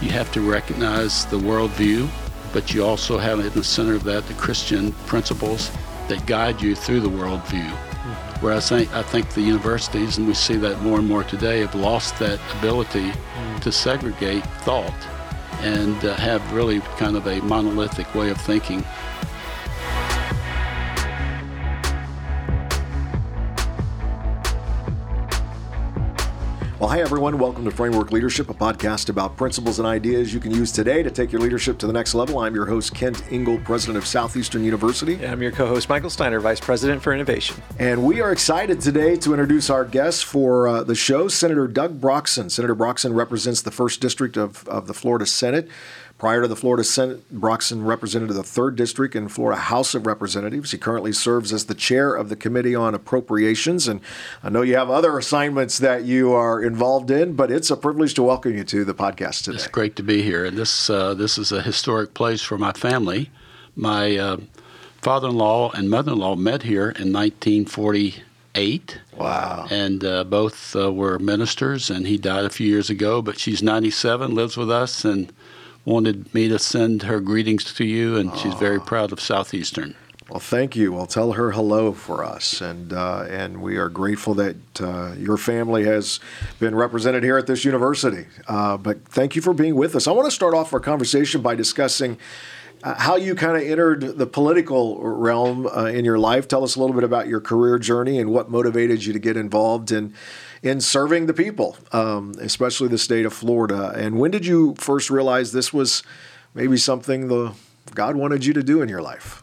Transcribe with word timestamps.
you 0.00 0.10
have 0.10 0.30
to 0.32 0.40
recognize 0.40 1.26
the 1.26 1.38
worldview, 1.38 2.08
but 2.52 2.72
you 2.72 2.84
also 2.84 3.18
have 3.18 3.40
in 3.40 3.52
the 3.52 3.64
center 3.64 3.94
of 3.94 4.04
that 4.04 4.26
the 4.26 4.34
Christian 4.34 4.92
principles 5.06 5.70
that 6.08 6.24
guide 6.26 6.62
you 6.62 6.74
through 6.74 7.00
the 7.00 7.08
worldview. 7.08 7.68
Mm-hmm. 7.68 8.44
Whereas 8.46 8.70
I 8.72 8.78
think, 8.78 8.94
I 8.94 9.02
think 9.02 9.34
the 9.34 9.42
universities, 9.42 10.18
and 10.18 10.26
we 10.26 10.34
see 10.34 10.56
that 10.56 10.80
more 10.82 10.98
and 10.98 11.08
more 11.08 11.24
today, 11.24 11.60
have 11.60 11.74
lost 11.74 12.18
that 12.20 12.40
ability 12.58 13.10
mm. 13.10 13.60
to 13.60 13.72
segregate 13.72 14.44
thought 14.62 14.94
and 15.60 16.04
uh, 16.04 16.14
have 16.14 16.52
really 16.52 16.80
kind 16.96 17.16
of 17.16 17.26
a 17.26 17.40
monolithic 17.42 18.14
way 18.14 18.30
of 18.30 18.40
thinking. 18.40 18.84
Well, 26.78 26.90
hi, 26.90 27.00
everyone. 27.00 27.40
Welcome 27.40 27.64
to 27.64 27.72
Framework 27.72 28.12
Leadership, 28.12 28.50
a 28.50 28.54
podcast 28.54 29.08
about 29.08 29.36
principles 29.36 29.80
and 29.80 29.88
ideas 29.88 30.32
you 30.32 30.38
can 30.38 30.52
use 30.52 30.70
today 30.70 31.02
to 31.02 31.10
take 31.10 31.32
your 31.32 31.40
leadership 31.40 31.76
to 31.78 31.88
the 31.88 31.92
next 31.92 32.14
level. 32.14 32.38
I'm 32.38 32.54
your 32.54 32.66
host, 32.66 32.94
Kent 32.94 33.20
Ingle, 33.32 33.58
president 33.58 33.98
of 33.98 34.06
Southeastern 34.06 34.62
University. 34.62 35.14
And 35.14 35.32
I'm 35.32 35.42
your 35.42 35.50
co 35.50 35.66
host, 35.66 35.88
Michael 35.88 36.08
Steiner, 36.08 36.38
vice 36.38 36.60
president 36.60 37.02
for 37.02 37.12
innovation. 37.12 37.60
And 37.80 38.04
we 38.04 38.20
are 38.20 38.30
excited 38.30 38.80
today 38.80 39.16
to 39.16 39.32
introduce 39.32 39.70
our 39.70 39.84
guest 39.84 40.24
for 40.24 40.68
uh, 40.68 40.84
the 40.84 40.94
show, 40.94 41.26
Senator 41.26 41.66
Doug 41.66 42.00
Broxson. 42.00 42.48
Senator 42.48 42.76
Broxson 42.76 43.12
represents 43.12 43.60
the 43.60 43.72
1st 43.72 43.98
District 43.98 44.36
of, 44.36 44.68
of 44.68 44.86
the 44.86 44.94
Florida 44.94 45.26
Senate. 45.26 45.68
Prior 46.18 46.42
to 46.42 46.48
the 46.48 46.56
Florida 46.56 46.82
Senate, 46.82 47.32
Broxson 47.32 47.86
represented 47.86 48.30
the 48.30 48.42
3rd 48.42 48.74
District 48.74 49.14
in 49.14 49.28
Florida 49.28 49.60
House 49.60 49.94
of 49.94 50.04
Representatives. 50.04 50.72
He 50.72 50.78
currently 50.78 51.12
serves 51.12 51.52
as 51.52 51.66
the 51.66 51.76
chair 51.76 52.12
of 52.12 52.28
the 52.28 52.34
Committee 52.34 52.74
on 52.74 52.92
Appropriations. 52.92 53.86
And 53.86 54.00
I 54.42 54.48
know 54.50 54.62
you 54.62 54.76
have 54.76 54.90
other 54.90 55.16
assignments 55.16 55.78
that 55.78 56.06
you 56.06 56.32
are 56.32 56.60
involved 56.60 57.12
in, 57.12 57.34
but 57.34 57.52
it's 57.52 57.70
a 57.70 57.76
privilege 57.76 58.14
to 58.14 58.24
welcome 58.24 58.56
you 58.56 58.64
to 58.64 58.84
the 58.84 58.94
podcast 58.94 59.44
today. 59.44 59.58
It's 59.58 59.68
great 59.68 59.94
to 59.94 60.02
be 60.02 60.22
here. 60.22 60.44
And 60.44 60.58
this, 60.58 60.90
uh, 60.90 61.14
this 61.14 61.38
is 61.38 61.52
a 61.52 61.62
historic 61.62 62.14
place 62.14 62.42
for 62.42 62.58
my 62.58 62.72
family. 62.72 63.30
My 63.76 64.16
uh, 64.16 64.38
father 65.00 65.28
in 65.28 65.36
law 65.36 65.70
and 65.70 65.88
mother 65.88 66.10
in 66.10 66.18
law 66.18 66.34
met 66.34 66.64
here 66.64 66.90
in 66.90 67.12
1948. 67.12 68.98
Wow. 69.16 69.68
And 69.70 70.04
uh, 70.04 70.24
both 70.24 70.74
uh, 70.74 70.92
were 70.92 71.20
ministers, 71.20 71.90
and 71.90 72.08
he 72.08 72.18
died 72.18 72.44
a 72.44 72.50
few 72.50 72.66
years 72.66 72.90
ago, 72.90 73.22
but 73.22 73.38
she's 73.38 73.62
97, 73.62 74.34
lives 74.34 74.56
with 74.56 74.68
us, 74.68 75.04
and 75.04 75.32
wanted 75.88 76.32
me 76.34 76.48
to 76.48 76.58
send 76.58 77.04
her 77.04 77.18
greetings 77.18 77.72
to 77.74 77.84
you, 77.84 78.16
and 78.16 78.36
she's 78.36 78.54
very 78.54 78.80
proud 78.80 79.10
of 79.10 79.20
Southeastern. 79.20 79.94
Well, 80.28 80.40
thank 80.40 80.76
you. 80.76 80.92
Well, 80.92 81.06
tell 81.06 81.32
her 81.32 81.52
hello 81.52 81.92
for 81.92 82.22
us, 82.22 82.60
and 82.60 82.92
uh, 82.92 83.24
and 83.30 83.62
we 83.62 83.78
are 83.78 83.88
grateful 83.88 84.34
that 84.34 84.56
uh, 84.78 85.14
your 85.16 85.38
family 85.38 85.84
has 85.84 86.20
been 86.60 86.74
represented 86.74 87.24
here 87.24 87.38
at 87.38 87.46
this 87.46 87.64
university. 87.64 88.26
Uh, 88.46 88.76
but 88.76 89.08
thank 89.08 89.34
you 89.34 89.40
for 89.40 89.54
being 89.54 89.74
with 89.74 89.96
us. 89.96 90.06
I 90.06 90.12
want 90.12 90.26
to 90.26 90.30
start 90.30 90.52
off 90.52 90.74
our 90.74 90.80
conversation 90.80 91.40
by 91.40 91.54
discussing 91.54 92.18
uh, 92.82 92.94
how 92.96 93.16
you 93.16 93.34
kind 93.34 93.56
of 93.56 93.62
entered 93.62 94.18
the 94.18 94.26
political 94.26 95.00
realm 95.02 95.66
uh, 95.66 95.86
in 95.86 96.04
your 96.04 96.18
life. 96.18 96.46
Tell 96.46 96.62
us 96.62 96.76
a 96.76 96.80
little 96.80 96.94
bit 96.94 97.04
about 97.04 97.26
your 97.26 97.40
career 97.40 97.78
journey 97.78 98.18
and 98.18 98.30
what 98.30 98.50
motivated 98.50 99.06
you 99.06 99.14
to 99.14 99.18
get 99.18 99.38
involved 99.38 99.90
in 99.90 100.12
in 100.62 100.80
serving 100.80 101.26
the 101.26 101.34
people, 101.34 101.76
um, 101.92 102.34
especially 102.40 102.88
the 102.88 102.98
state 102.98 103.26
of 103.26 103.32
Florida. 103.32 103.92
And 103.94 104.18
when 104.18 104.30
did 104.30 104.46
you 104.46 104.74
first 104.76 105.10
realize 105.10 105.52
this 105.52 105.72
was 105.72 106.02
maybe 106.54 106.76
something 106.76 107.28
the 107.28 107.52
God 107.94 108.16
wanted 108.16 108.44
you 108.44 108.52
to 108.54 108.62
do 108.62 108.82
in 108.82 108.88
your 108.88 109.02
life? 109.02 109.42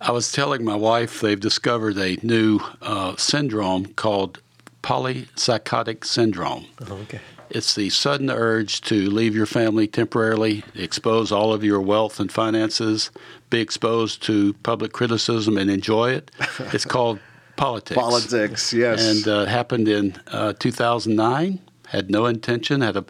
I 0.00 0.12
was 0.12 0.32
telling 0.32 0.64
my 0.64 0.76
wife 0.76 1.20
they've 1.20 1.40
discovered 1.40 1.96
a 1.98 2.18
new 2.22 2.60
uh, 2.82 3.16
syndrome 3.16 3.86
called 3.94 4.40
polypsychotic 4.82 6.04
syndrome. 6.04 6.66
Oh, 6.88 6.94
okay. 7.04 7.20
It's 7.50 7.74
the 7.74 7.88
sudden 7.90 8.30
urge 8.30 8.80
to 8.82 9.08
leave 9.10 9.34
your 9.34 9.46
family 9.46 9.86
temporarily, 9.86 10.64
expose 10.74 11.30
all 11.30 11.52
of 11.52 11.62
your 11.62 11.80
wealth 11.80 12.18
and 12.18 12.30
finances, 12.30 13.10
be 13.48 13.60
exposed 13.60 14.22
to 14.24 14.54
public 14.62 14.92
criticism 14.92 15.56
and 15.56 15.70
enjoy 15.70 16.10
it. 16.10 16.30
It's 16.72 16.84
called 16.84 17.20
politics. 17.56 18.00
Politics, 18.00 18.72
yes. 18.72 19.02
And 19.02 19.28
uh, 19.28 19.44
happened 19.46 19.88
in 19.88 20.16
uh, 20.28 20.54
2009. 20.58 21.60
Had 21.88 22.10
no 22.10 22.26
intention. 22.26 22.80
Had 22.80 22.96
a 22.96 23.04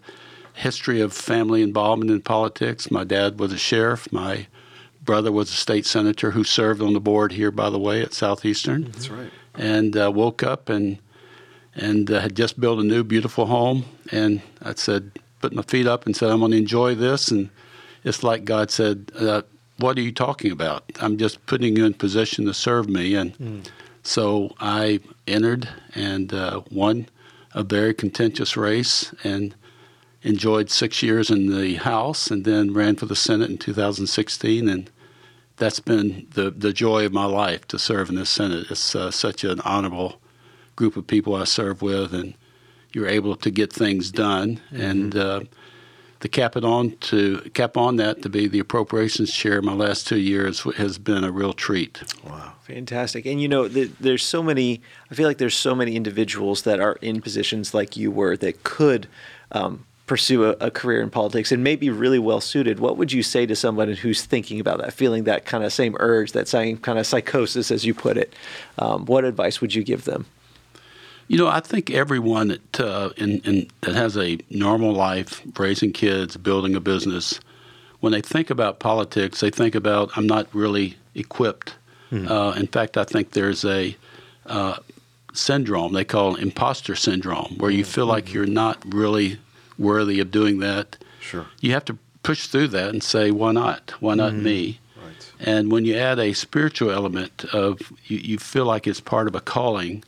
history 0.55 1.01
of 1.01 1.13
family 1.13 1.63
involvement 1.63 2.11
in 2.11 2.21
politics. 2.21 2.91
My 2.91 3.05
dad 3.05 3.39
was 3.39 3.53
a 3.53 3.59
sheriff. 3.59 4.11
My 4.13 4.47
brother 5.03 5.31
was 5.31 5.51
a 5.51 5.55
state 5.55 5.87
senator 5.87 6.31
who 6.31 6.45
served 6.45 6.81
on 6.81 6.93
the 6.93 7.01
board 7.01 7.33
here, 7.33 7.51
by 7.51 7.71
the 7.71 7.79
way, 7.79 8.03
at 8.03 8.15
Southeastern. 8.15 8.85
That's 8.85 9.11
right. 9.11 9.31
And 9.55 9.97
uh, 9.97 10.11
woke 10.15 10.43
up 10.43 10.69
and 10.69 10.99
and 11.75 12.11
uh, 12.11 12.21
had 12.21 12.37
just 12.37 12.61
built 12.61 12.79
a 12.79 12.85
new, 12.85 13.03
beautiful 13.03 13.47
home. 13.47 13.85
And 14.13 14.43
I 14.63 14.75
said, 14.75 15.11
put 15.41 15.53
my 15.53 15.63
feet 15.63 15.87
up 15.87 16.07
and 16.07 16.17
said, 16.17 16.31
I'm 16.31 16.39
going 16.39 16.53
to 16.53 16.57
enjoy 16.57 16.95
this. 16.95 17.31
And 17.31 17.51
it's 18.05 18.23
like 18.23 18.45
God 18.45 18.71
said, 18.71 19.11
uh, 19.19 19.43
What 19.79 19.99
are 19.99 20.03
you 20.03 20.13
talking 20.13 20.53
about? 20.53 20.85
I'm 21.01 21.19
just 21.19 21.45
putting 21.47 21.77
you 21.77 21.85
in 21.85 21.95
position 21.95 22.45
to 22.47 22.55
serve 22.55 22.89
me. 22.89 23.15
And 23.15 23.37
mm. 23.39 23.67
So 24.05 24.55
I 24.61 25.01
entered 25.27 25.69
and 25.95 26.33
uh, 26.33 26.61
won 26.71 27.09
a 27.55 27.65
very 27.65 27.95
contentious 27.95 28.57
race 28.57 29.15
and 29.25 29.55
enjoyed 30.23 30.71
six 30.71 31.03
years 31.03 31.31
in 31.31 31.51
the 31.51 31.75
House 31.77 32.31
and 32.31 32.45
then 32.45 32.75
ran 32.75 32.97
for 32.97 33.07
the 33.07 33.17
Senate 33.17 33.51
in 33.51 33.59
2016. 33.59 34.69
And 34.69 34.91
that's 35.57 35.81
been 35.81 36.27
the, 36.35 36.51
the 36.51 36.73
joy 36.73 37.07
of 37.07 37.13
my 37.13 37.25
life 37.25 37.67
to 37.69 37.79
serve 37.79 38.11
in 38.11 38.17
the 38.17 38.27
Senate. 38.27 38.71
It's 38.71 38.95
uh, 38.95 39.11
such 39.11 39.43
an 39.43 39.61
honorable 39.61 40.21
group 40.77 40.97
of 40.97 41.07
people 41.07 41.35
I 41.35 41.45
serve 41.45 41.81
with, 41.81 42.13
and 42.13 42.35
you're 42.93 43.09
able 43.09 43.37
to 43.37 43.51
get 43.51 43.73
things 43.73 44.11
done. 44.11 44.61
Mm-hmm. 44.73 44.81
And 44.81 45.17
uh, 45.17 45.41
to 46.25 46.29
cap 46.31 46.57
it 46.57 46.65
on 46.65 46.97
to 46.97 47.39
cap 47.53 47.77
on 47.77 47.97
that 47.97 48.23
to 48.23 48.31
be 48.31 48.49
the 48.49 48.59
appropriations 48.59 49.31
chair 49.31 49.61
my 49.61 49.75
last 49.75 50.07
two 50.07 50.19
years 50.19 50.61
has 50.79 50.97
been 50.97 51.23
a 51.23 51.31
real 51.31 51.53
treat. 51.53 52.03
Wow, 52.25 52.55
fantastic! 52.63 53.27
And 53.27 53.43
you 53.43 53.47
know, 53.47 53.69
the, 53.69 53.91
there's 54.01 54.23
so 54.23 54.43
many. 54.43 54.81
I 55.11 55.15
feel 55.15 55.29
like 55.29 55.37
there's 55.37 55.55
so 55.55 55.75
many 55.75 55.97
individuals 55.97 56.63
that 56.63 56.81
are 56.81 56.95
in 57.03 57.21
positions 57.21 57.75
like 57.75 57.99
you 57.99 58.11
were 58.11 58.39
that 58.39 58.65
could. 58.65 59.07
Um, 59.53 59.85
pursue 60.07 60.45
a, 60.45 60.51
a, 60.61 60.71
career 60.71 61.01
in 61.01 61.09
politics 61.09 61.51
and 61.51 61.65
may 61.65 61.77
be 61.77 61.89
really 61.89 62.19
well 62.19 62.39
suited, 62.39 62.79
what 62.79 62.99
would 62.99 63.11
you 63.11 63.23
say 63.23 63.47
to 63.47 63.57
someone 63.57 63.91
who's 63.91 64.23
thinking 64.23 64.61
about 64.61 64.79
that, 64.79 64.93
feeling 64.93 65.25
that 65.25 65.47
kind 65.47 65.65
of 65.65 65.73
same 65.73 65.97
urge, 65.99 66.33
that 66.33 66.47
same 66.47 66.77
kind 66.77 66.99
of 66.99 67.07
psychosis, 67.07 67.71
as 67.71 67.87
you 67.87 67.95
put 67.95 68.19
it? 68.19 68.35
Um, 68.77 69.07
what 69.07 69.25
advice 69.25 69.63
would 69.63 69.75
you 69.75 69.83
give 69.83 70.05
them? 70.05 70.27
You 71.29 71.39
know, 71.39 71.49
I 71.49 71.61
think 71.61 71.91
everyone 71.91 72.49
that 72.49 72.81
uh, 72.81 73.11
in, 73.17 73.41
in, 73.41 73.71
that 73.81 73.95
has 73.95 74.17
a 74.17 74.39
normal 74.51 74.93
life, 74.93 75.43
raising 75.59 75.93
kids, 75.93 76.37
building 76.37 76.75
a 76.75 76.81
business, 76.81 77.41
when 78.01 78.13
they 78.13 78.21
think 78.21 78.51
about 78.51 78.79
politics, 78.79 79.41
they 79.41 79.51
think 79.51 79.75
about 79.75 80.11
I'm 80.17 80.27
not 80.27 80.47
really 80.53 80.97
equipped. 81.15 81.75
Mm-hmm. 82.11 82.31
Uh, 82.31 82.53
in 82.53 82.67
fact, 82.67 82.99
I 82.99 83.05
think 83.05 83.31
there's 83.31 83.65
a 83.65 83.97
uh, 84.47 84.77
syndrome 85.33 85.95
they 85.95 86.05
call 86.05 86.35
imposter 86.37 86.95
syndrome, 86.95 87.55
where 87.59 87.71
you 87.71 87.85
feel 87.85 88.07
like 88.07 88.27
mm-hmm. 88.27 88.35
you're 88.35 88.47
not 88.47 88.83
really 88.87 89.39
worthy 89.79 90.21
of 90.21 90.31
doing 90.31 90.59
that. 90.59 90.99
Sure. 91.21 91.47
You 91.61 91.73
have 91.73 91.85
to 91.87 91.97
push 92.23 92.47
through 92.47 92.69
that 92.69 92.91
and 92.91 93.03
say, 93.03 93.31
why 93.31 93.53
not? 93.53 93.95
Why 94.01 94.15
not 94.15 94.33
mm-hmm. 94.33 94.45
me? 94.45 94.81
Right. 95.03 95.33
And 95.41 95.73
when 95.73 95.85
you 95.85 95.97
add 95.97 96.19
a 96.19 96.35
spiritual 96.35 96.91
element 96.91 97.45
of 97.53 97.81
you, 98.05 98.19
you 98.19 98.39
feel 98.39 98.67
like 98.67 98.87
it's 98.87 99.01
part 99.01 99.27
of 99.27 99.35
a 99.35 99.41
calling 99.41 100.05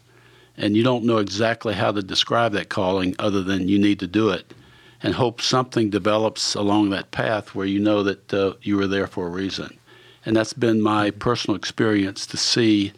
and 0.56 0.76
you 0.76 0.82
don't 0.82 1.04
know 1.04 1.18
exactly 1.18 1.74
how 1.74 1.92
to 1.92 2.02
describe 2.02 2.52
that 2.52 2.68
calling 2.68 3.14
other 3.18 3.42
than 3.42 3.68
you 3.68 3.78
need 3.78 3.98
to 4.00 4.06
do 4.06 4.30
it 4.30 4.54
and 5.02 5.14
hope 5.14 5.40
something 5.40 5.90
develops 5.90 6.54
along 6.54 6.90
that 6.90 7.10
path 7.10 7.54
where 7.54 7.66
you 7.66 7.78
know 7.78 8.02
that 8.02 8.32
uh, 8.32 8.54
you 8.62 8.76
were 8.76 8.86
there 8.86 9.06
for 9.06 9.26
a 9.26 9.30
reason. 9.30 9.78
And 10.24 10.34
that's 10.34 10.52
been 10.52 10.80
my 10.80 11.10
personal 11.10 11.56
experience 11.56 12.26
to 12.26 12.36
see 12.36 12.92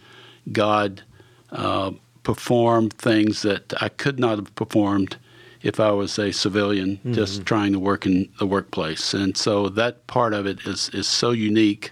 God 0.51 1.03
uh, 1.51 1.91
perform 2.23 2.89
things 2.89 3.41
that 3.41 3.73
I 3.81 3.89
could 3.89 4.19
not 4.19 4.37
have 4.37 4.55
performed 4.55 5.17
if 5.61 5.79
I 5.79 5.91
was 5.91 6.17
a 6.17 6.31
civilian 6.31 6.97
mm-hmm. 6.97 7.13
just 7.13 7.45
trying 7.45 7.73
to 7.73 7.79
work 7.79 8.05
in 8.05 8.29
the 8.39 8.47
workplace. 8.47 9.13
And 9.13 9.35
so 9.35 9.67
that 9.69 10.07
part 10.07 10.33
of 10.33 10.45
it 10.47 10.65
is, 10.65 10.89
is 10.89 11.07
so 11.07 11.31
unique. 11.31 11.91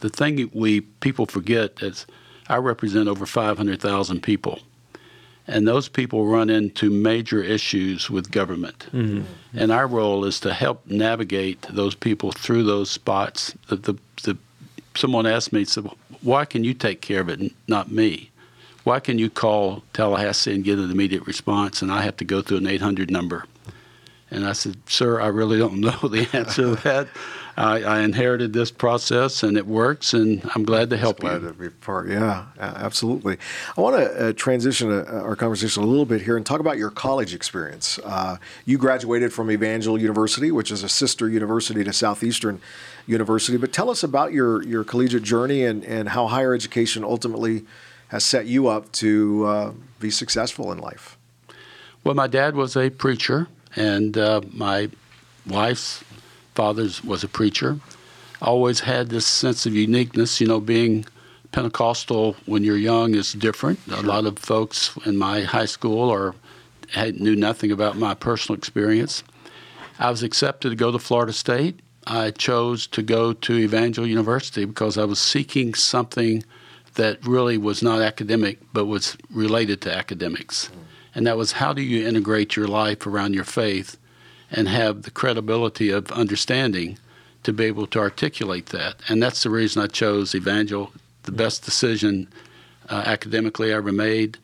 The 0.00 0.10
thing 0.10 0.50
we 0.52 0.82
people 0.82 1.26
forget 1.26 1.82
is 1.82 2.06
I 2.48 2.56
represent 2.56 3.08
over 3.08 3.24
500,000 3.24 4.22
people 4.22 4.60
and 5.46 5.66
those 5.66 5.88
people 5.88 6.26
run 6.26 6.50
into 6.50 6.90
major 6.90 7.42
issues 7.42 8.08
with 8.08 8.30
government. 8.30 8.86
Mm-hmm. 8.92 9.24
And 9.54 9.72
our 9.72 9.86
role 9.86 10.24
is 10.24 10.38
to 10.40 10.52
help 10.54 10.86
navigate 10.86 11.62
those 11.70 11.94
people 11.94 12.32
through 12.32 12.64
those 12.64 12.90
spots. 12.90 13.54
The, 13.68 13.76
the, 13.76 13.98
the, 14.22 14.38
someone 14.94 15.26
asked 15.26 15.52
me, 15.52 15.64
said, 15.64 15.88
why 16.22 16.44
can 16.44 16.62
you 16.64 16.74
take 16.74 17.00
care 17.00 17.20
of 17.20 17.28
it, 17.28 17.52
not 17.66 17.90
me? 17.90 18.30
Why 18.84 19.00
can 19.00 19.18
you 19.18 19.30
call 19.30 19.82
Tallahassee 19.92 20.54
and 20.54 20.64
get 20.64 20.78
an 20.78 20.90
immediate 20.90 21.26
response, 21.26 21.82
and 21.82 21.92
I 21.92 22.02
have 22.02 22.16
to 22.18 22.24
go 22.24 22.42
through 22.42 22.58
an 22.58 22.66
800 22.66 23.10
number? 23.10 23.44
And 24.30 24.46
I 24.46 24.52
said, 24.52 24.76
Sir, 24.86 25.20
I 25.20 25.26
really 25.28 25.58
don't 25.58 25.80
know 25.80 26.08
the 26.08 26.28
answer 26.32 26.74
to 26.74 26.82
that. 26.82 27.08
I, 27.56 27.82
I 27.82 28.00
inherited 28.00 28.52
this 28.52 28.70
process 28.70 29.42
and 29.42 29.56
it 29.56 29.66
works, 29.66 30.14
and 30.14 30.48
I'm 30.54 30.64
glad 30.64 30.90
to 30.90 30.96
help 30.96 31.20
glad 31.20 31.42
you. 31.42 31.48
to 31.48 31.54
be 31.54 31.68
part. 31.68 32.08
Yeah, 32.08 32.46
absolutely. 32.58 33.36
I 33.76 33.80
want 33.80 33.96
to 33.96 34.28
uh, 34.28 34.32
transition 34.32 34.90
uh, 34.90 35.04
our 35.22 35.36
conversation 35.36 35.82
a 35.82 35.86
little 35.86 36.06
bit 36.06 36.22
here 36.22 36.36
and 36.36 36.46
talk 36.46 36.60
about 36.60 36.78
your 36.78 36.90
college 36.90 37.34
experience. 37.34 37.98
Uh, 38.04 38.38
you 38.64 38.78
graduated 38.78 39.32
from 39.32 39.50
Evangel 39.50 40.00
University, 40.00 40.50
which 40.50 40.70
is 40.70 40.82
a 40.82 40.88
sister 40.88 41.28
university 41.28 41.84
to 41.84 41.92
Southeastern 41.92 42.60
University. 43.06 43.58
But 43.58 43.72
tell 43.72 43.90
us 43.90 44.02
about 44.02 44.32
your 44.32 44.62
your 44.62 44.84
collegiate 44.84 45.22
journey 45.22 45.64
and 45.64 45.84
and 45.84 46.10
how 46.10 46.28
higher 46.28 46.54
education 46.54 47.04
ultimately 47.04 47.64
has 48.08 48.24
set 48.24 48.46
you 48.46 48.68
up 48.68 48.92
to 48.92 49.44
uh, 49.46 49.72
be 49.98 50.10
successful 50.10 50.70
in 50.72 50.78
life. 50.78 51.16
Well, 52.04 52.14
my 52.14 52.26
dad 52.26 52.56
was 52.56 52.76
a 52.76 52.90
preacher, 52.90 53.48
and 53.76 54.18
uh, 54.18 54.40
my 54.52 54.90
wife's 55.46 56.02
father 56.54 56.88
was 57.04 57.24
a 57.24 57.28
preacher. 57.28 57.78
Always 58.40 58.80
had 58.80 59.08
this 59.08 59.26
sense 59.26 59.66
of 59.66 59.74
uniqueness, 59.74 60.40
you 60.40 60.46
know, 60.46 60.60
being 60.60 61.04
Pentecostal 61.52 62.34
when 62.46 62.64
you're 62.64 62.76
young 62.76 63.14
is 63.14 63.32
different. 63.34 63.78
Sure. 63.86 63.98
A 63.98 64.02
lot 64.02 64.26
of 64.26 64.38
folks 64.38 64.96
in 65.06 65.16
my 65.16 65.42
high 65.42 65.66
school 65.66 66.10
or 66.10 66.34
had, 66.90 67.20
knew 67.20 67.36
nothing 67.36 67.70
about 67.70 67.96
my 67.96 68.14
personal 68.14 68.58
experience. 68.58 69.22
I 69.98 70.10
was 70.10 70.22
accepted 70.22 70.70
to 70.70 70.76
go 70.76 70.90
to 70.90 70.98
Florida 70.98 71.32
State. 71.32 71.80
I 72.06 72.32
chose 72.32 72.86
to 72.88 73.02
go 73.02 73.32
to 73.32 73.58
Evangel 73.58 74.06
University 74.06 74.64
because 74.64 74.98
I 74.98 75.04
was 75.04 75.20
seeking 75.20 75.74
something 75.74 76.42
that 76.94 77.24
really 77.24 77.56
was 77.56 77.82
not 77.82 78.02
academic 78.02 78.58
but 78.72 78.86
was 78.86 79.16
related 79.30 79.80
to 79.82 79.96
academics. 79.96 80.66
Mm. 80.66 80.78
And 81.14 81.26
that 81.26 81.36
was 81.36 81.52
how 81.52 81.72
do 81.72 81.82
you 81.82 82.06
integrate 82.06 82.56
your 82.56 82.66
life 82.66 83.06
around 83.06 83.34
your 83.34 83.44
faith 83.44 83.96
and 84.52 84.68
have 84.68 85.02
the 85.02 85.10
credibility 85.10 85.90
of 85.90 86.12
understanding 86.12 86.98
to 87.42 87.52
be 87.52 87.64
able 87.64 87.86
to 87.88 87.98
articulate 87.98 88.66
that. 88.66 88.96
And 89.08 89.22
that's 89.22 89.42
the 89.42 89.50
reason 89.50 89.82
I 89.82 89.86
chose 89.86 90.34
Evangel, 90.34 90.92
the 91.24 91.32
best 91.32 91.64
decision 91.64 92.28
uh, 92.88 93.02
academically 93.06 93.72
I 93.72 93.76
ever 93.76 93.92
made. 93.92 94.38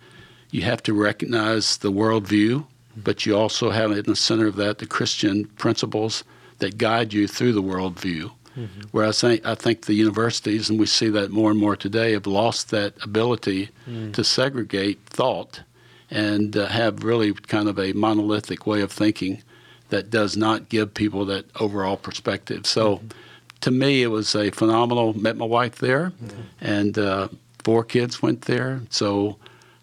You 0.50 0.62
have 0.62 0.82
to 0.84 0.94
recognize 0.94 1.76
the 1.76 1.93
worldview, 1.93 2.66
but 2.96 3.26
you 3.26 3.37
also 3.37 3.70
have 3.70 3.93
in 3.93 4.05
the 4.05 4.16
center 4.16 4.46
of 4.46 4.56
that 4.56 4.78
the 4.78 4.87
Christian 4.87 5.44
principles 5.44 6.25
that 6.58 6.78
guide 6.78 7.12
you 7.12 7.28
through 7.28 7.52
the 7.52 7.62
worldview. 7.62 8.32
Mm-hmm. 8.56 8.81
Where 8.90 9.06
I 9.06 9.12
think 9.12 9.46
I 9.46 9.54
think 9.54 9.87
the 9.87 9.94
universities, 9.94 10.69
and 10.69 10.81
we 10.81 10.87
see 10.87 11.08
that 11.11 11.31
more 11.31 11.50
and 11.50 11.61
more 11.61 11.76
today, 11.76 12.12
have 12.12 12.26
lost 12.26 12.70
that 12.70 12.94
ability 13.04 13.69
mm. 13.88 14.12
to 14.14 14.25
segregate 14.25 14.99
thought 15.06 15.61
and 16.11 16.56
uh, 16.56 16.66
have 16.66 17.04
really 17.04 17.34
kind 17.34 17.69
of 17.69 17.78
a 17.78 17.93
monolithic 17.93 18.66
way 18.66 18.81
of 18.81 18.90
thinking 18.90 19.43
that 19.88 20.11
does 20.11 20.37
not 20.37 20.69
give 20.69 20.94
people 20.94 21.25
that 21.26 21.46
overall 21.61 21.96
perspective. 21.96 22.67
So, 22.67 22.96
mm-hmm. 22.96 23.08
to 23.61 23.70
me, 23.70 24.02
it 24.02 24.08
was 24.08 24.35
a 24.35 24.50
phenomenal. 24.50 25.19
Met 25.19 25.37
my 25.37 25.46
wife 25.46 25.76
there, 25.76 26.11
mm-hmm. 26.11 26.40
and 26.61 26.99
uh, 26.99 27.29
four 27.64 27.85
kids 27.85 28.23
went 28.23 28.43
there. 28.43 28.82
So 28.90 29.37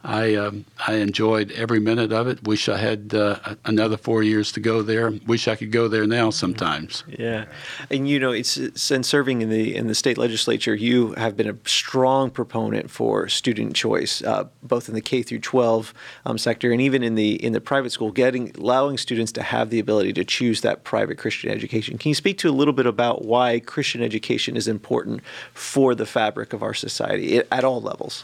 I 0.06 0.36
um, 0.36 0.66
I 0.88 0.96
enjoyed 0.96 1.52
every 1.54 1.80
minute 1.80 2.14
of 2.14 2.28
it. 2.28 2.44
Wish 2.44 2.70
I 2.70 2.78
had 2.78 3.16
uh, 3.16 3.40
another 3.66 3.98
four 3.98 4.22
years 4.22 4.52
to 4.52 4.60
go 4.60 4.84
there. 4.84 5.12
Wish 5.26 5.48
I 5.48 5.56
could 5.56 5.72
go 5.72 5.88
there 5.88 6.06
now 6.06 6.30
sometimes. 6.30 7.04
Yeah, 7.08 7.46
and 7.90 8.08
you 8.08 8.20
know, 8.20 8.32
it's 8.32 8.60
since 8.80 9.08
serving 9.08 9.42
in 9.42 9.50
the 9.50 9.76
in 9.76 9.88
the 9.88 9.96
state 9.96 10.20
legislature, 10.20 10.76
you 10.76 11.14
have 11.14 11.36
been 11.36 11.50
a 11.50 11.58
strong 11.68 12.30
proponent 12.30 12.92
for 12.92 13.28
student 13.28 13.76
choice, 13.76 14.22
uh, 14.24 14.48
both 14.62 14.88
in 14.88 14.94
the 14.94 15.02
K 15.02 15.24
through 15.24 15.40
12 15.40 15.94
um, 16.28 16.38
sector 16.38 16.72
and 16.72 16.82
even 16.82 17.02
in 17.02 17.16
the 17.16 17.44
in 17.44 17.54
the 17.54 17.62
private 17.62 17.92
school, 17.92 18.12
getting 18.12 18.52
allowing 18.58 19.00
students 19.00 19.32
to 19.32 19.42
have 19.42 19.72
the 19.72 19.80
ability 19.80 20.14
to 20.14 20.24
choose 20.24 20.62
that 20.62 20.84
private 20.84 21.18
Christian 21.18 21.50
education. 21.50 21.98
Can 21.98 22.10
you 22.10 22.16
speak 22.16 22.38
to 22.40 22.50
a 22.50 22.52
little 22.52 22.74
bit 22.74 22.86
about 22.86 23.26
why 23.26 23.60
Christian 23.60 24.04
education 24.04 24.56
is 24.56 24.68
important 24.68 25.24
for 25.56 25.96
the 25.96 26.06
fabric 26.06 26.54
of 26.54 26.62
our 26.62 26.76
society 26.76 27.42
at 27.52 27.64
all 27.64 27.82
levels? 27.82 28.24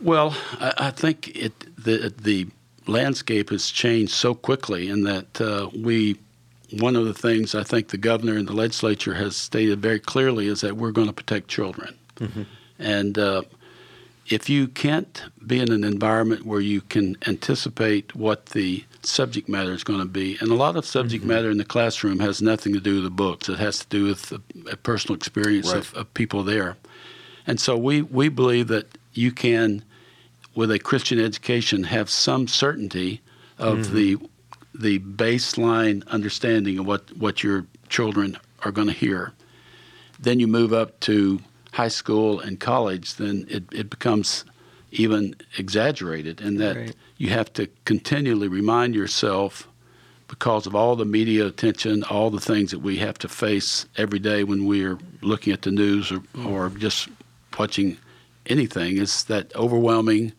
Well, 0.00 0.36
I, 0.60 0.72
I 0.78 0.90
think 0.90 1.36
it 1.36 1.52
the 1.76 2.12
the 2.16 2.46
landscape 2.86 3.50
has 3.50 3.70
changed 3.70 4.12
so 4.12 4.34
quickly, 4.34 4.88
in 4.88 5.04
that 5.04 5.40
uh, 5.40 5.68
we 5.76 6.16
one 6.78 6.96
of 6.96 7.06
the 7.06 7.14
things 7.14 7.54
I 7.54 7.64
think 7.64 7.88
the 7.88 7.98
governor 7.98 8.36
and 8.36 8.46
the 8.46 8.52
legislature 8.52 9.14
has 9.14 9.36
stated 9.36 9.80
very 9.80 10.00
clearly 10.00 10.46
is 10.46 10.60
that 10.60 10.76
we're 10.76 10.92
going 10.92 11.06
to 11.08 11.12
protect 11.12 11.48
children, 11.48 11.98
mm-hmm. 12.16 12.42
and 12.78 13.18
uh, 13.18 13.42
if 14.26 14.48
you 14.48 14.68
can't 14.68 15.24
be 15.46 15.58
in 15.58 15.72
an 15.72 15.84
environment 15.84 16.44
where 16.44 16.60
you 16.60 16.82
can 16.82 17.16
anticipate 17.26 18.14
what 18.14 18.46
the 18.46 18.84
subject 19.02 19.48
matter 19.48 19.72
is 19.72 19.82
going 19.82 20.00
to 20.00 20.04
be, 20.04 20.36
and 20.40 20.50
a 20.50 20.54
lot 20.54 20.76
of 20.76 20.84
subject 20.84 21.22
mm-hmm. 21.22 21.32
matter 21.32 21.50
in 21.50 21.58
the 21.58 21.64
classroom 21.64 22.20
has 22.20 22.42
nothing 22.42 22.72
to 22.74 22.80
do 22.80 22.96
with 22.96 23.04
the 23.04 23.10
books. 23.10 23.48
It 23.48 23.58
has 23.58 23.80
to 23.80 23.86
do 23.88 24.04
with 24.04 24.32
a, 24.32 24.40
a 24.70 24.76
personal 24.76 25.16
experience 25.16 25.72
right. 25.72 25.78
of, 25.78 25.94
of 25.94 26.14
people 26.14 26.44
there, 26.44 26.76
and 27.46 27.58
so 27.58 27.76
we 27.76 28.02
we 28.02 28.28
believe 28.28 28.68
that 28.68 28.86
you 29.12 29.32
can 29.32 29.82
with 30.54 30.70
a 30.70 30.78
Christian 30.78 31.20
education 31.20 31.84
have 31.84 32.10
some 32.10 32.48
certainty 32.48 33.20
of 33.58 33.78
mm-hmm. 33.78 33.94
the 33.94 34.16
the 34.74 34.98
baseline 35.00 36.06
understanding 36.08 36.78
of 36.78 36.86
what, 36.86 37.16
what 37.16 37.42
your 37.42 37.66
children 37.88 38.38
are 38.62 38.70
going 38.70 38.86
to 38.86 38.94
hear. 38.94 39.32
Then 40.20 40.38
you 40.38 40.46
move 40.46 40.72
up 40.72 41.00
to 41.00 41.40
high 41.72 41.88
school 41.88 42.40
and 42.40 42.60
college, 42.60 43.16
then 43.16 43.46
it, 43.48 43.64
it 43.72 43.90
becomes 43.90 44.44
even 44.90 45.34
exaggerated 45.58 46.40
in 46.40 46.56
that 46.56 46.76
right. 46.76 46.96
you 47.18 47.28
have 47.30 47.52
to 47.54 47.68
continually 47.84 48.48
remind 48.48 48.94
yourself 48.94 49.68
because 50.28 50.66
of 50.66 50.74
all 50.74 50.94
the 50.94 51.04
media 51.04 51.46
attention, 51.46 52.04
all 52.04 52.30
the 52.30 52.40
things 52.40 52.70
that 52.70 52.80
we 52.80 52.96
have 52.98 53.18
to 53.18 53.28
face 53.28 53.86
every 53.96 54.18
day 54.18 54.44
when 54.44 54.66
we're 54.66 54.98
looking 55.22 55.52
at 55.52 55.62
the 55.62 55.70
news 55.70 56.12
or, 56.12 56.20
or 56.46 56.68
just 56.70 57.08
watching 57.58 57.96
anything, 58.48 58.98
is 58.98 59.24
that 59.24 59.54
overwhelming 59.54 60.32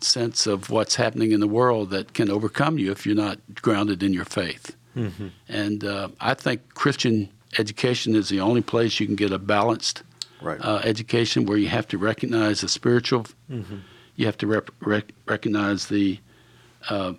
sense 0.00 0.46
of 0.46 0.70
what's 0.70 0.96
happening 0.96 1.32
in 1.32 1.40
the 1.40 1.48
world 1.48 1.90
that 1.90 2.12
can 2.12 2.30
overcome 2.30 2.78
you 2.78 2.92
if 2.92 3.06
you're 3.06 3.14
not 3.14 3.38
grounded 3.62 4.02
in 4.02 4.12
your 4.12 4.24
faith. 4.24 4.76
Mm-hmm. 4.96 5.28
And 5.48 5.84
uh, 5.84 6.08
I 6.20 6.34
think 6.34 6.74
Christian 6.74 7.28
education 7.58 8.14
is 8.14 8.28
the 8.28 8.40
only 8.40 8.62
place 8.62 9.00
you 9.00 9.06
can 9.06 9.16
get 9.16 9.32
a 9.32 9.38
balanced 9.38 10.02
right. 10.42 10.60
uh, 10.60 10.80
education 10.84 11.46
where 11.46 11.58
you 11.58 11.68
have 11.68 11.88
to 11.88 11.98
recognize 11.98 12.60
the 12.60 12.68
spiritual, 12.68 13.26
mm-hmm. 13.50 13.78
you 14.16 14.26
have 14.26 14.38
to 14.38 14.46
rep- 14.46 14.70
rec- 14.80 15.12
recognize 15.26 15.86
the 15.86 16.20
uh, 16.90 17.14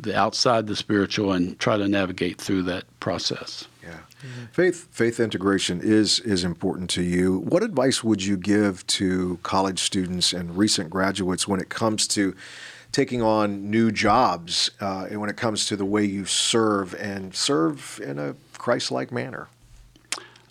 the 0.00 0.16
outside 0.16 0.66
the 0.66 0.74
spiritual, 0.74 1.32
and 1.32 1.56
try 1.60 1.76
to 1.76 1.86
navigate 1.86 2.40
through 2.40 2.62
that 2.62 2.84
process. 2.98 3.68
Yeah. 3.82 3.90
Mm-hmm. 3.90 4.44
Faith 4.52 4.88
faith 4.90 5.18
integration 5.18 5.80
is 5.82 6.20
is 6.20 6.44
important 6.44 6.88
to 6.90 7.02
you. 7.02 7.38
What 7.38 7.62
advice 7.62 8.04
would 8.04 8.22
you 8.22 8.36
give 8.36 8.86
to 8.88 9.38
college 9.42 9.80
students 9.80 10.32
and 10.32 10.56
recent 10.56 10.90
graduates 10.90 11.48
when 11.48 11.60
it 11.60 11.68
comes 11.68 12.06
to 12.08 12.34
taking 12.92 13.22
on 13.22 13.70
new 13.70 13.90
jobs 13.90 14.70
uh, 14.80 15.06
and 15.10 15.20
when 15.20 15.30
it 15.30 15.36
comes 15.36 15.66
to 15.66 15.76
the 15.76 15.84
way 15.84 16.04
you 16.04 16.24
serve 16.26 16.94
and 16.94 17.34
serve 17.34 18.00
in 18.04 18.18
a 18.18 18.34
Christ-like 18.58 19.10
manner? 19.10 19.48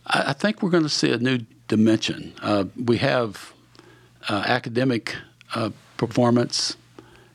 I, 0.07 0.23
I 0.27 0.33
think 0.33 0.61
we're 0.61 0.71
going 0.71 0.83
to 0.83 0.89
see 0.89 1.11
a 1.11 1.17
new 1.17 1.39
dimension. 1.67 2.33
Uh, 2.41 2.65
we 2.75 2.97
have 2.97 3.53
uh, 4.27 4.43
academic 4.45 5.15
uh, 5.53 5.69
performance. 5.97 6.75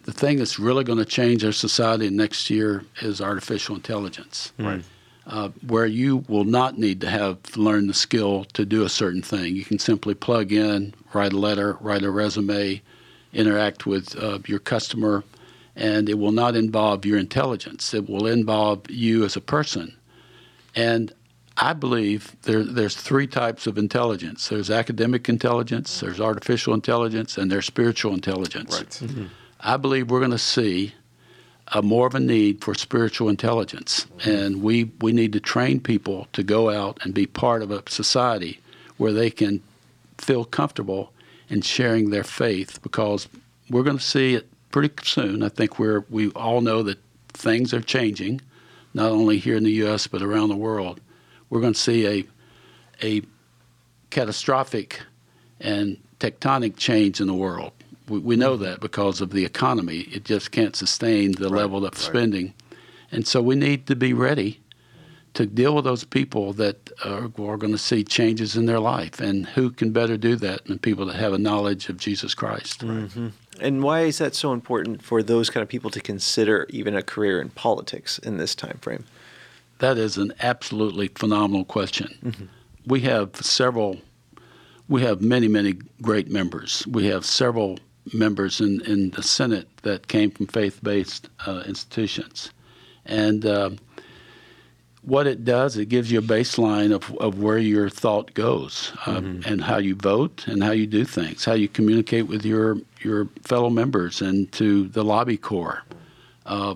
The 0.03 0.13
thing 0.13 0.39
that's 0.39 0.59
really 0.59 0.85
going 0.85 0.99
to 0.99 1.05
change 1.05 1.45
our 1.45 1.53
society 1.53 2.11
next 2.11 2.51
year 2.51 2.85
is 3.01 3.21
artificial 3.21 3.77
intelligence. 3.77 4.53
Right 4.59 4.83
uh, 5.27 5.49
where 5.67 5.87
you 5.87 6.19
will 6.29 6.45
not 6.45 6.79
need 6.79 7.01
to 7.01 7.11
have 7.11 7.39
learned 7.57 7.89
the 7.89 7.95
skill 7.95 8.45
to 8.53 8.65
do 8.65 8.85
a 8.85 8.89
certain 8.89 9.23
thing. 9.23 9.57
You 9.57 9.65
can 9.65 9.79
simply 9.79 10.15
plug 10.15 10.53
in, 10.53 10.95
write 11.13 11.33
a 11.33 11.39
letter, 11.39 11.77
write 11.81 12.05
a 12.05 12.11
resume, 12.11 12.81
interact 13.33 13.87
with 13.87 14.17
uh, 14.17 14.39
your 14.47 14.61
customer, 14.61 15.25
and 15.75 16.09
it 16.09 16.19
will 16.19 16.33
not 16.33 16.55
involve 16.55 17.05
your 17.05 17.19
intelligence. 17.19 17.93
It 17.93 18.09
will 18.09 18.27
involve 18.27 18.89
you 18.89 19.25
as 19.25 19.37
a 19.37 19.41
person. 19.41 19.97
And 20.75 21.13
I 21.57 21.73
believe 21.73 22.37
there, 22.43 22.63
there's 22.63 22.95
three 22.97 23.27
types 23.27 23.67
of 23.67 23.79
intelligence. 23.79 24.49
There's 24.49 24.71
academic 24.71 25.29
intelligence, 25.29 26.01
there's 26.01 26.21
artificial 26.21 26.73
intelligence, 26.73 27.37
and 27.37 27.51
there's 27.51 27.67
spiritual 27.67 28.15
intelligence. 28.15 28.77
Right. 28.77 29.11
Mm-hmm. 29.11 29.27
I 29.61 29.77
believe 29.77 30.11
we're 30.11 30.21
going 30.21 30.31
to 30.31 30.39
see 30.39 30.95
a 31.73 31.83
more 31.83 32.07
of 32.07 32.15
a 32.15 32.21
need 32.21 32.63
for 32.63 32.75
spiritual 32.75 33.29
intelligence, 33.29 34.07
and 34.25 34.63
we 34.63 34.85
we 35.01 35.13
need 35.13 35.33
to 35.33 35.41
train 35.41 35.81
people 35.81 36.29
to 36.33 36.43
go 36.43 36.71
out 36.71 36.99
and 37.03 37.13
be 37.15 37.27
part 37.27 37.63
of 37.63 37.71
a 37.71 37.83
society 37.89 38.61
where 38.97 39.13
they 39.13 39.31
can 39.31 39.63
feel 40.19 40.45
comfortable 40.45 41.13
in 41.49 41.61
sharing 41.61 42.11
their 42.11 42.25
faith 42.25 42.81
because 42.83 43.29
we're 43.69 43.83
going 43.83 43.99
to 43.99 44.05
see 44.05 44.35
it 44.35 44.49
pretty 44.71 44.93
soon. 45.03 45.43
I 45.43 45.49
think 45.49 45.79
we're 45.79 46.05
we 46.09 46.31
all 46.31 46.61
know 46.61 46.83
that 46.85 46.99
things 47.29 47.75
are 47.75 47.81
changing, 47.81 48.41
not 48.95 49.11
only 49.11 49.39
here 49.39 49.57
in 49.57 49.65
the 49.65 49.73
U.S. 49.73 50.07
but 50.07 50.23
around 50.23 50.49
the 50.49 50.57
world. 50.57 51.01
We're 51.51 51.61
going 51.61 51.75
to 51.75 51.81
see 51.81 52.07
a 52.07 52.27
a 53.03 53.23
catastrophic 54.11 55.01
and 55.61 55.97
tectonic 56.21 56.77
change 56.77 57.21
in 57.21 57.27
the 57.27 57.35
world. 57.35 57.73
We, 58.09 58.19
we 58.19 58.37
know 58.37 58.57
that 58.57 58.81
because 58.81 59.21
of 59.21 59.31
the 59.31 59.45
economy. 59.45 60.01
It 60.13 60.25
just 60.25 60.51
can't 60.51 60.77
sustain 60.77 61.33
the 61.33 61.49
right, 61.49 61.63
level 61.63 61.79
of 61.79 61.95
right. 61.95 61.97
spending. 61.97 62.55
And 63.11 63.27
so 63.27 63.41
we 63.41 63.55
need 63.55 63.87
to 63.87 63.97
be 63.97 64.13
ready 64.13 64.61
to 65.35 65.45
deal 65.47 65.75
with 65.75 65.85
those 65.85 66.03
people 66.03 66.55
that 66.55 66.91
are, 67.05 67.25
are 67.25 67.57
going 67.59 67.73
to 67.73 67.79
see 67.79 68.03
changes 68.03 68.57
in 68.57 68.65
their 68.65 68.81
life. 68.81 69.21
And 69.21 69.47
who 69.47 69.71
can 69.71 69.93
better 69.93 70.17
do 70.17 70.35
that 70.37 70.65
than 70.65 70.79
people 70.79 71.05
that 71.07 71.17
have 71.17 71.35
a 71.35 71.39
knowledge 71.39 71.91
of 71.91 71.99
Jesus 71.99 72.35
Christ? 72.35 72.81
Mm-hmm. 72.81 73.29
And 73.61 73.83
why 73.83 74.01
is 74.03 74.19
that 74.19 74.35
so 74.35 74.53
important 74.53 75.03
for 75.03 75.23
those 75.23 75.51
kind 75.51 75.63
of 75.63 75.69
people 75.69 75.91
to 75.91 76.01
consider 76.01 76.67
even 76.71 76.95
a 76.95 77.03
career 77.03 77.41
in 77.41 77.51
politics 77.51 78.19
in 78.19 78.39
this 78.39 78.55
time 78.55 78.79
frame? 78.81 79.05
That 79.79 79.99
is 79.99 80.17
an 80.17 80.33
absolutely 80.41 81.09
phenomenal 81.09 81.67
question. 81.67 82.19
Mm-hmm. 82.25 82.45
We 82.87 83.01
have 83.03 83.37
several, 83.37 83.99
we 84.89 85.03
have 85.03 85.21
many, 85.21 85.49
many 85.49 85.75
great 86.01 86.31
members. 86.31 86.87
We 86.87 87.07
have 87.09 87.27
several 87.27 87.79
members 88.13 88.61
in, 88.61 88.81
in 88.83 89.11
the 89.11 89.23
Senate 89.23 89.69
that 89.83 90.09
came 90.09 90.31
from 90.31 90.47
faith 90.47 90.81
based 90.83 91.29
uh, 91.47 91.63
institutions. 91.67 92.51
And 93.05 93.47
uh, 93.47 93.71
what 95.03 95.27
it 95.29 95.45
does, 95.45 95.77
it 95.77 95.87
gives 95.87 96.11
you 96.11 96.19
a 96.19 96.23
baseline 96.23 96.93
of, 96.93 97.15
of 97.19 97.41
where 97.41 97.59
your 97.59 97.89
thought 97.89 98.35
goes 98.35 98.93
uh, 99.07 99.21
mm-hmm. 99.21 99.51
and 99.51 99.63
how 99.63 99.79
you 99.79 99.95
vote 99.95 100.47
and 100.49 100.63
how 100.63 100.73
you 100.73 100.87
do 100.87 101.05
things, 101.05 101.45
how 101.45 101.53
you 101.53 101.69
communicate 101.69 102.27
with 102.27 102.45
your, 102.45 102.79
your 103.01 103.29
fellow 103.43 103.71
members 103.71 104.21
and 104.21 104.51
to 104.53 104.89
the 104.89 105.05
lobby 105.05 105.37
corps. 105.37 105.83
Uh, 106.45 106.75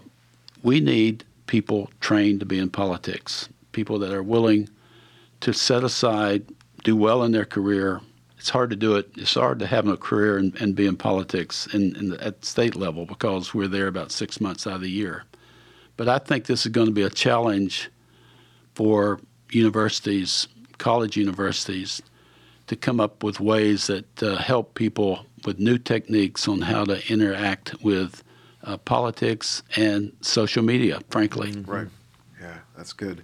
we 0.62 0.78
need 0.78 1.24
people 1.46 1.90
trained 2.00 2.38
to 2.38 2.46
be 2.46 2.58
in 2.58 2.70
politics, 2.70 3.48
people 3.72 3.98
that 3.98 4.12
are 4.12 4.22
willing 4.22 4.68
to 5.40 5.52
set 5.52 5.82
aside, 5.82 6.44
do 6.84 6.94
well 6.94 7.24
in 7.24 7.32
their 7.32 7.44
career. 7.44 8.00
It's 8.40 8.48
hard 8.48 8.70
to 8.70 8.76
do 8.76 8.96
it. 8.96 9.10
It's 9.16 9.34
hard 9.34 9.58
to 9.58 9.66
have 9.66 9.86
a 9.86 9.98
career 9.98 10.38
and, 10.38 10.58
and 10.62 10.74
be 10.74 10.86
in 10.86 10.96
politics 10.96 11.68
in, 11.74 11.94
in 11.96 12.08
the, 12.08 12.24
at 12.24 12.42
state 12.42 12.74
level 12.74 13.04
because 13.04 13.52
we're 13.52 13.68
there 13.68 13.86
about 13.86 14.10
six 14.10 14.40
months 14.40 14.66
out 14.66 14.76
of 14.76 14.80
the 14.80 14.90
year. 14.90 15.24
But 15.98 16.08
I 16.08 16.16
think 16.16 16.46
this 16.46 16.64
is 16.64 16.72
going 16.72 16.86
to 16.86 16.92
be 16.92 17.02
a 17.02 17.10
challenge 17.10 17.90
for 18.74 19.20
universities, 19.50 20.48
college 20.78 21.18
universities, 21.18 22.00
to 22.68 22.76
come 22.76 22.98
up 22.98 23.22
with 23.22 23.40
ways 23.40 23.88
that 23.88 24.22
uh, 24.22 24.36
help 24.36 24.72
people 24.72 25.26
with 25.44 25.58
new 25.58 25.76
techniques 25.76 26.48
on 26.48 26.62
how 26.62 26.86
to 26.86 27.12
interact 27.12 27.74
with 27.82 28.24
uh, 28.64 28.78
politics 28.78 29.62
and 29.76 30.16
social 30.22 30.62
media, 30.62 31.00
frankly. 31.10 31.52
Mm-hmm. 31.52 31.70
Right. 31.70 31.88
Yeah, 32.40 32.56
that's 32.74 32.94
good. 32.94 33.22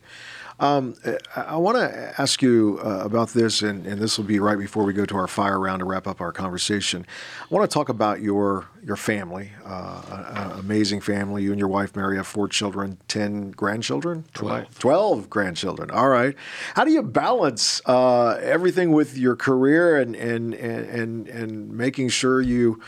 Um, 0.58 0.94
I 1.34 1.56
want 1.56 1.76
to 1.76 2.14
ask 2.18 2.40
you 2.40 2.80
uh, 2.82 3.00
about 3.04 3.28
this, 3.30 3.60
and, 3.60 3.86
and, 3.86 4.00
this 4.00 4.16
will 4.16 4.25
be 4.25 4.40
right 4.40 4.58
before 4.58 4.84
we 4.84 4.94
go 4.94 5.04
to 5.04 5.16
our 5.16 5.26
fire 5.26 5.60
round 5.60 5.80
to 5.80 5.84
wrap 5.84 6.06
up 6.06 6.22
our 6.22 6.32
conversation. 6.32 7.06
I 7.42 7.54
want 7.54 7.70
to 7.70 7.75
talk 7.75 7.90
about 7.90 8.22
your 8.22 8.66
your 8.82 8.96
family, 8.96 9.50
uh, 9.66 10.54
amazing 10.58 11.02
family. 11.02 11.42
You 11.42 11.50
and 11.50 11.58
your 11.58 11.68
wife 11.68 11.94
Mary 11.94 12.16
have 12.16 12.26
four 12.26 12.48
children, 12.48 12.96
ten 13.06 13.50
grandchildren, 13.50 14.25
twelve. 14.32 14.78
Twelve 14.78 15.28
grandchildren. 15.28 15.90
All 15.90 16.08
right. 16.08 16.34
How 16.75 16.84
do 16.84 16.90
you 16.90 17.02
balance 17.02 17.82
uh, 17.84 18.38
everything 18.40 18.92
with 18.92 19.18
your 19.18 19.36
career 19.36 20.00
and 20.00 20.16
and 20.16 20.54
and 20.54 20.88
and, 20.88 21.28
and 21.28 21.70
making 21.70 22.08
sure 22.08 22.40
you 22.40 22.80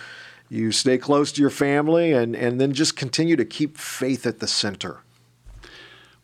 you 0.48 0.72
stay 0.72 0.96
close 0.96 1.32
to 1.32 1.42
your 1.42 1.50
family 1.50 2.12
and, 2.12 2.34
and 2.34 2.58
then 2.58 2.72
just 2.72 2.96
continue 2.96 3.36
to 3.36 3.44
keep 3.44 3.76
faith 3.76 4.26
at 4.26 4.38
the 4.38 4.46
center? 4.46 5.02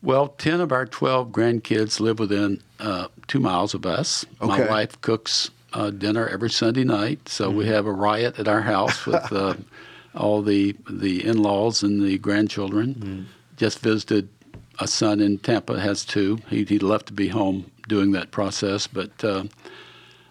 Well, 0.05 0.27
10 0.27 0.61
of 0.61 0.71
our 0.71 0.85
12 0.85 1.29
grandkids 1.29 1.99
live 1.99 2.19
within 2.19 2.61
uh, 2.79 3.07
two 3.27 3.39
miles 3.39 3.73
of 3.73 3.87
us. 3.87 4.23
Okay. 4.39 4.47
My 4.47 4.69
wife 4.69 5.01
cooks 5.01 5.49
uh, 5.73 5.89
dinner 5.89 6.27
every 6.27 6.51
Sunday 6.51 6.83
night, 6.83 7.27
so 7.27 7.49
mm-hmm. 7.49 7.57
we 7.57 7.65
have 7.65 7.87
a 7.87 7.91
riot 7.91 8.37
at 8.37 8.47
our 8.47 8.61
house 8.61 9.07
with 9.07 9.33
uh, 9.33 9.55
all 10.15 10.43
the, 10.43 10.75
the 10.87 11.25
in 11.25 11.41
laws 11.41 11.81
and 11.81 12.03
the 12.03 12.19
grandchildren. 12.19 12.93
Mm-hmm. 12.93 13.23
Just 13.57 13.79
visited 13.79 14.29
a 14.77 14.87
son 14.87 15.19
in 15.21 15.39
Tampa, 15.39 15.79
has 15.79 16.05
two. 16.05 16.37
He, 16.49 16.65
he 16.65 16.77
left 16.77 17.07
to 17.07 17.13
be 17.13 17.29
home 17.29 17.71
doing 17.87 18.11
that 18.11 18.29
process, 18.29 18.85
but 18.85 19.23
uh, 19.23 19.45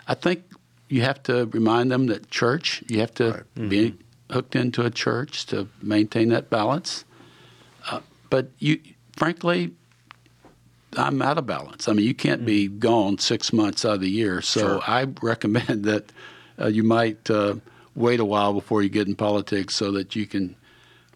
I 0.06 0.14
think 0.14 0.44
you 0.88 1.02
have 1.02 1.20
to 1.24 1.46
remind 1.46 1.90
them 1.90 2.06
that 2.06 2.30
church, 2.30 2.84
you 2.86 3.00
have 3.00 3.14
to 3.14 3.24
right. 3.24 3.54
mm-hmm. 3.56 3.68
be 3.68 3.94
hooked 4.30 4.54
into 4.54 4.86
a 4.86 4.90
church 4.90 5.46
to 5.46 5.66
maintain 5.82 6.28
that 6.28 6.48
balance. 6.48 7.04
Uh, 7.90 8.00
but 8.30 8.50
you 8.60 8.78
frankly, 9.16 9.72
I'm 10.96 11.22
out 11.22 11.38
of 11.38 11.46
balance. 11.46 11.88
I 11.88 11.92
mean, 11.92 12.06
you 12.06 12.14
can't 12.14 12.44
be 12.44 12.68
mm. 12.68 12.78
gone 12.78 13.18
six 13.18 13.52
months 13.52 13.84
out 13.84 13.94
of 13.94 14.00
the 14.00 14.10
year. 14.10 14.40
So 14.40 14.60
sure. 14.60 14.80
I 14.86 15.06
recommend 15.22 15.84
that 15.84 16.12
uh, 16.60 16.68
you 16.68 16.82
might 16.82 17.28
uh, 17.30 17.56
wait 17.94 18.20
a 18.20 18.24
while 18.24 18.52
before 18.52 18.82
you 18.82 18.88
get 18.88 19.08
in 19.08 19.14
politics 19.14 19.74
so 19.74 19.90
that 19.92 20.14
you 20.14 20.26
can 20.26 20.56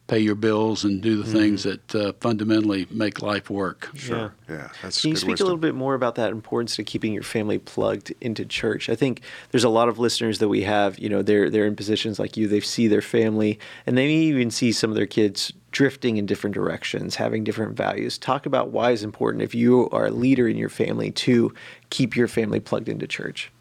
pay 0.08 0.18
your 0.18 0.34
bills 0.34 0.84
and 0.84 1.02
do 1.02 1.16
the 1.16 1.22
mm-hmm. 1.22 1.32
things 1.32 1.62
that 1.64 1.94
uh, 1.94 2.12
fundamentally 2.18 2.86
make 2.90 3.20
life 3.20 3.50
work. 3.50 3.90
Sure. 3.94 4.34
Yeah, 4.48 4.54
yeah 4.54 4.68
that's 4.82 5.02
Can 5.02 5.10
you 5.10 5.16
speak 5.16 5.32
wisdom. 5.32 5.44
a 5.44 5.46
little 5.48 5.60
bit 5.60 5.74
more 5.74 5.94
about 5.94 6.14
that 6.14 6.32
importance 6.32 6.76
to 6.76 6.82
keeping 6.82 7.12
your 7.12 7.22
family 7.22 7.58
plugged 7.58 8.14
into 8.22 8.46
church? 8.46 8.88
I 8.88 8.96
think 8.96 9.20
there's 9.50 9.64
a 9.64 9.68
lot 9.68 9.90
of 9.90 9.98
listeners 9.98 10.38
that 10.38 10.48
we 10.48 10.62
have, 10.62 10.98
you 10.98 11.10
know, 11.10 11.20
they're 11.20 11.50
they're 11.50 11.66
in 11.66 11.76
positions 11.76 12.18
like 12.18 12.38
you, 12.38 12.48
they 12.48 12.60
see 12.60 12.88
their 12.88 13.02
family 13.02 13.58
and 13.86 13.98
they 13.98 14.06
may 14.06 14.14
even 14.14 14.50
see 14.50 14.72
some 14.72 14.88
of 14.88 14.96
their 14.96 15.06
kids 15.06 15.52
drifting 15.78 16.16
in 16.16 16.26
different 16.26 16.54
directions, 16.54 17.14
having 17.14 17.44
different 17.44 17.76
values. 17.76 18.18
Talk 18.18 18.46
about 18.46 18.70
why 18.70 18.90
it's 18.90 19.04
important 19.04 19.44
if 19.44 19.54
you 19.54 19.88
are 19.90 20.06
a 20.06 20.10
leader 20.10 20.48
in 20.48 20.56
your 20.56 20.68
family 20.68 21.12
to 21.12 21.54
keep 21.90 22.16
your 22.16 22.26
family 22.26 22.58
plugged 22.58 22.88
into 22.88 23.06
church. 23.06 23.52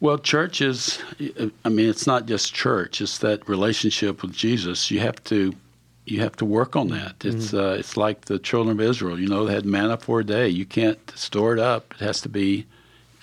Well, 0.00 0.18
church 0.18 0.60
is, 0.60 1.00
I 1.64 1.68
mean, 1.68 1.88
it's 1.88 2.08
not 2.08 2.26
just 2.26 2.52
church, 2.52 3.00
it's 3.00 3.18
that 3.18 3.48
relationship 3.48 4.20
with 4.22 4.32
Jesus. 4.32 4.90
You 4.90 4.98
have 4.98 5.22
to. 5.24 5.54
You 6.06 6.20
have 6.20 6.36
to 6.36 6.44
work 6.44 6.76
on 6.76 6.88
that. 6.88 7.20
Mm-hmm. 7.20 7.38
It's 7.38 7.54
uh, 7.54 7.76
it's 7.78 7.96
like 7.96 8.26
the 8.26 8.38
children 8.38 8.78
of 8.78 8.86
Israel. 8.90 9.18
You 9.18 9.28
know, 9.28 9.46
they 9.46 9.54
had 9.54 9.64
manna 9.64 9.96
for 9.96 10.20
a 10.20 10.24
day. 10.24 10.48
You 10.48 10.66
can't 10.66 11.00
store 11.14 11.54
it 11.54 11.58
up. 11.58 11.94
It 11.94 12.04
has 12.04 12.20
to 12.22 12.28
be. 12.28 12.66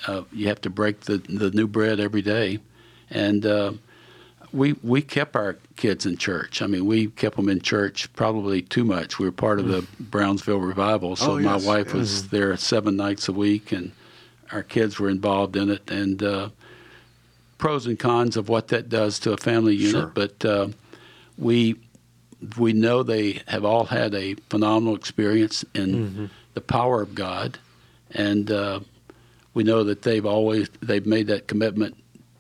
Uh, 0.08 0.24
you 0.32 0.48
have 0.48 0.62
to 0.62 0.70
break 0.72 1.02
the 1.02 1.18
the 1.18 1.52
new 1.52 1.68
bread 1.68 2.00
every 2.00 2.24
day, 2.24 2.58
and 3.12 3.46
uh, 3.46 3.74
we 4.54 4.74
we 4.84 5.02
kept 5.02 5.36
our 5.36 5.58
kids 5.76 6.06
in 6.06 6.18
church. 6.18 6.62
I 6.62 6.68
mean, 6.68 6.86
we 6.86 7.08
kept 7.08 7.38
them 7.38 7.50
in 7.50 7.62
church 7.62 8.12
probably 8.14 8.62
too 8.62 8.84
much. 8.84 9.20
We 9.20 9.26
were 9.26 9.32
part 9.32 9.60
of 9.60 9.68
the 9.68 9.82
mm. 9.82 9.88
Brownsville 10.00 10.60
revival, 10.60 11.16
so 11.16 11.34
oh, 11.34 11.38
yes, 11.38 11.64
my 11.64 11.68
wife 11.68 11.94
was 11.94 12.30
there 12.30 12.56
seven 12.58 12.98
nights 12.98 13.28
a 13.28 13.34
week, 13.34 13.72
and 13.72 13.92
our 14.52 14.64
kids 14.64 15.00
were 15.00 15.10
involved 15.10 15.56
in 15.56 15.70
it. 15.70 15.90
And 15.90 16.22
uh, 16.22 16.50
pros 17.58 17.86
and 17.86 17.98
cons 17.98 18.36
of 18.36 18.50
what 18.50 18.70
that 18.70 18.90
does 18.90 19.20
to 19.20 19.32
a 19.34 19.38
family 19.38 19.76
unit, 19.76 19.92
sure. 19.92 20.12
but 20.14 20.46
uh, 20.46 20.68
we 21.38 21.76
we 22.58 22.74
know 22.74 23.04
they 23.04 23.42
have 23.48 23.64
all 23.64 23.86
had 23.86 24.14
a 24.16 24.36
phenomenal 24.50 24.96
experience 24.96 25.64
in 25.74 25.90
mm-hmm. 25.90 26.26
the 26.56 26.62
power 26.62 27.02
of 27.02 27.16
God, 27.16 27.58
and 28.12 28.52
uh, 28.52 28.82
we 29.54 29.64
know 29.64 29.84
that 29.84 30.02
they've 30.02 30.26
always 30.26 30.70
they've 30.82 31.06
made 31.06 31.28
that 31.28 31.48
commitment 31.48 31.96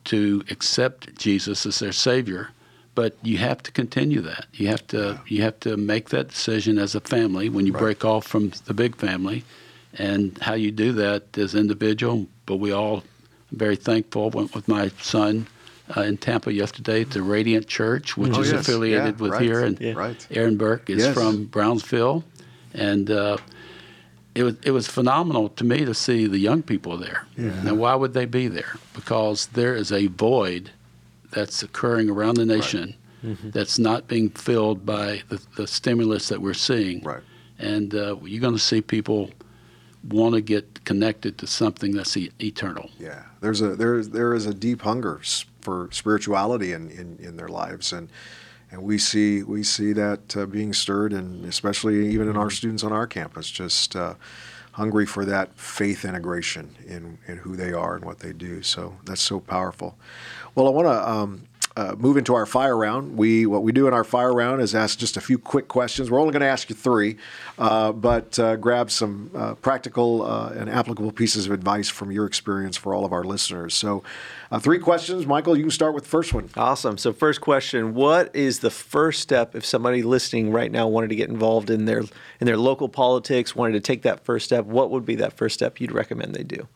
to 0.05 0.43
accept 0.49 1.17
Jesus 1.17 1.65
as 1.65 1.79
their 1.79 1.91
Savior. 1.91 2.49
But 2.93 3.15
you 3.23 3.37
have 3.37 3.63
to 3.63 3.71
continue 3.71 4.19
that. 4.21 4.47
You 4.53 4.67
have 4.67 4.85
to 4.87 5.21
you 5.27 5.41
have 5.43 5.59
to 5.61 5.77
make 5.77 6.09
that 6.09 6.27
decision 6.27 6.77
as 6.77 6.93
a 6.93 6.99
family 6.99 7.47
when 7.47 7.65
you 7.65 7.71
right. 7.71 7.79
break 7.79 8.05
off 8.05 8.27
from 8.27 8.51
the 8.65 8.73
big 8.73 8.97
family, 8.97 9.45
and 9.93 10.37
how 10.39 10.55
you 10.55 10.71
do 10.71 10.91
that 10.93 11.37
as 11.37 11.55
individual. 11.55 12.27
But 12.45 12.57
we 12.57 12.71
all 12.71 13.03
very 13.51 13.77
thankful. 13.77 14.29
Went 14.29 14.53
with 14.53 14.67
my 14.67 14.89
son 14.99 15.47
uh, 15.95 16.01
in 16.01 16.17
Tampa 16.17 16.51
yesterday 16.51 17.05
to 17.05 17.23
Radiant 17.23 17.67
Church, 17.67 18.17
which 18.17 18.33
oh, 18.35 18.41
is 18.41 18.51
yes. 18.51 18.61
affiliated 18.61 19.15
yeah, 19.15 19.21
with 19.21 19.31
right. 19.31 19.41
here. 19.41 19.63
And 19.63 19.79
yeah. 19.79 19.93
right. 19.93 20.27
Aaron 20.31 20.57
Burke 20.57 20.89
is 20.89 20.99
yes. 20.99 21.13
from 21.13 21.45
Brownsville, 21.45 22.25
and 22.73 23.09
uh, 23.09 23.37
it 24.33 24.43
was 24.43 24.55
it 24.63 24.71
was 24.71 24.87
phenomenal 24.87 25.49
to 25.49 25.63
me 25.63 25.85
to 25.85 25.93
see 25.93 26.27
the 26.27 26.37
young 26.37 26.63
people 26.63 26.97
there. 26.97 27.25
Yeah. 27.37 27.63
Now, 27.63 27.75
why 27.75 27.95
would 27.95 28.13
they 28.13 28.25
be 28.25 28.47
there? 28.47 28.77
Because 28.93 29.47
there 29.47 29.75
is 29.75 29.91
a 29.91 30.07
void 30.07 30.71
that's 31.31 31.63
occurring 31.63 32.09
around 32.09 32.35
the 32.35 32.45
nation 32.45 32.95
right. 33.23 33.33
mm-hmm. 33.33 33.49
that's 33.51 33.79
not 33.79 34.07
being 34.07 34.29
filled 34.29 34.85
by 34.85 35.21
the, 35.29 35.41
the, 35.55 35.65
stimulus 35.65 36.27
that 36.27 36.41
we're 36.41 36.53
seeing. 36.53 37.01
Right. 37.03 37.21
And 37.57 37.95
uh, 37.95 38.17
you're 38.23 38.41
going 38.41 38.53
to 38.53 38.59
see 38.59 38.81
people 38.81 39.29
want 40.09 40.35
to 40.35 40.41
get 40.41 40.83
connected 40.83 41.37
to 41.37 41.47
something 41.47 41.93
that's 41.93 42.17
e- 42.17 42.31
eternal. 42.41 42.89
Yeah, 42.99 43.23
there's 43.41 43.61
a 43.61 43.75
there 43.75 44.03
there 44.03 44.33
is 44.33 44.45
a 44.45 44.53
deep 44.53 44.81
hunger 44.81 45.21
for 45.61 45.89
spirituality 45.91 46.73
in, 46.73 46.89
in, 46.89 47.17
in 47.19 47.37
their 47.37 47.49
lives, 47.49 47.93
and 47.93 48.09
and 48.71 48.81
we 48.81 48.97
see 48.97 49.43
we 49.43 49.63
see 49.63 49.93
that 49.93 50.35
uh, 50.37 50.45
being 50.45 50.73
stirred, 50.73 51.13
and 51.13 51.45
especially 51.45 52.07
even 52.09 52.29
in 52.29 52.37
our 52.37 52.45
mm-hmm. 52.45 52.55
students 52.55 52.83
on 52.83 52.91
our 52.91 53.05
campus, 53.05 53.51
just 53.51 53.95
uh, 53.95 54.15
hungry 54.73 55.05
for 55.05 55.25
that 55.25 55.57
faith 55.59 56.05
integration 56.05 56.75
in 56.87 57.17
in 57.27 57.37
who 57.37 57.55
they 57.55 57.73
are 57.73 57.95
and 57.95 58.05
what 58.05 58.19
they 58.19 58.33
do. 58.33 58.63
So 58.63 58.97
that's 59.05 59.21
so 59.21 59.39
powerful. 59.39 59.97
Well, 60.55 60.67
I 60.67 60.71
want 60.71 60.87
to. 60.87 61.09
Um, 61.09 61.47
uh, 61.77 61.95
move 61.97 62.17
into 62.17 62.33
our 62.33 62.45
fire 62.45 62.75
round. 62.75 63.17
We 63.17 63.45
what 63.45 63.63
we 63.63 63.71
do 63.71 63.87
in 63.87 63.93
our 63.93 64.03
fire 64.03 64.33
round 64.33 64.61
is 64.61 64.75
ask 64.75 64.99
just 64.99 65.15
a 65.15 65.21
few 65.21 65.37
quick 65.37 65.67
questions. 65.67 66.11
We're 66.11 66.19
only 66.19 66.33
going 66.33 66.41
to 66.41 66.47
ask 66.47 66.69
you 66.69 66.75
three, 66.75 67.17
uh, 67.57 67.93
but 67.93 68.37
uh, 68.37 68.57
grab 68.57 68.91
some 68.91 69.31
uh, 69.33 69.55
practical 69.55 70.23
uh, 70.23 70.49
and 70.49 70.69
applicable 70.69 71.11
pieces 71.13 71.45
of 71.45 71.53
advice 71.53 71.87
from 71.87 72.11
your 72.11 72.25
experience 72.25 72.75
for 72.75 72.93
all 72.93 73.05
of 73.05 73.13
our 73.13 73.23
listeners. 73.23 73.73
So, 73.73 74.03
uh, 74.51 74.59
three 74.59 74.79
questions. 74.79 75.25
Michael, 75.25 75.55
you 75.55 75.63
can 75.63 75.71
start 75.71 75.93
with 75.93 76.03
the 76.03 76.09
first 76.09 76.33
one. 76.33 76.49
Awesome. 76.57 76.97
So, 76.97 77.13
first 77.13 77.39
question: 77.39 77.93
What 77.93 78.35
is 78.35 78.59
the 78.59 78.71
first 78.71 79.21
step 79.21 79.55
if 79.55 79.65
somebody 79.65 80.03
listening 80.03 80.51
right 80.51 80.71
now 80.71 80.89
wanted 80.89 81.09
to 81.09 81.15
get 81.15 81.29
involved 81.29 81.69
in 81.69 81.85
their 81.85 82.01
in 82.39 82.47
their 82.47 82.57
local 82.57 82.89
politics, 82.89 83.55
wanted 83.55 83.73
to 83.73 83.79
take 83.81 84.01
that 84.01 84.25
first 84.25 84.45
step? 84.45 84.65
What 84.65 84.91
would 84.91 85.05
be 85.05 85.15
that 85.15 85.33
first 85.33 85.53
step 85.53 85.79
you'd 85.79 85.93
recommend 85.93 86.35
they 86.35 86.43
do? 86.43 86.67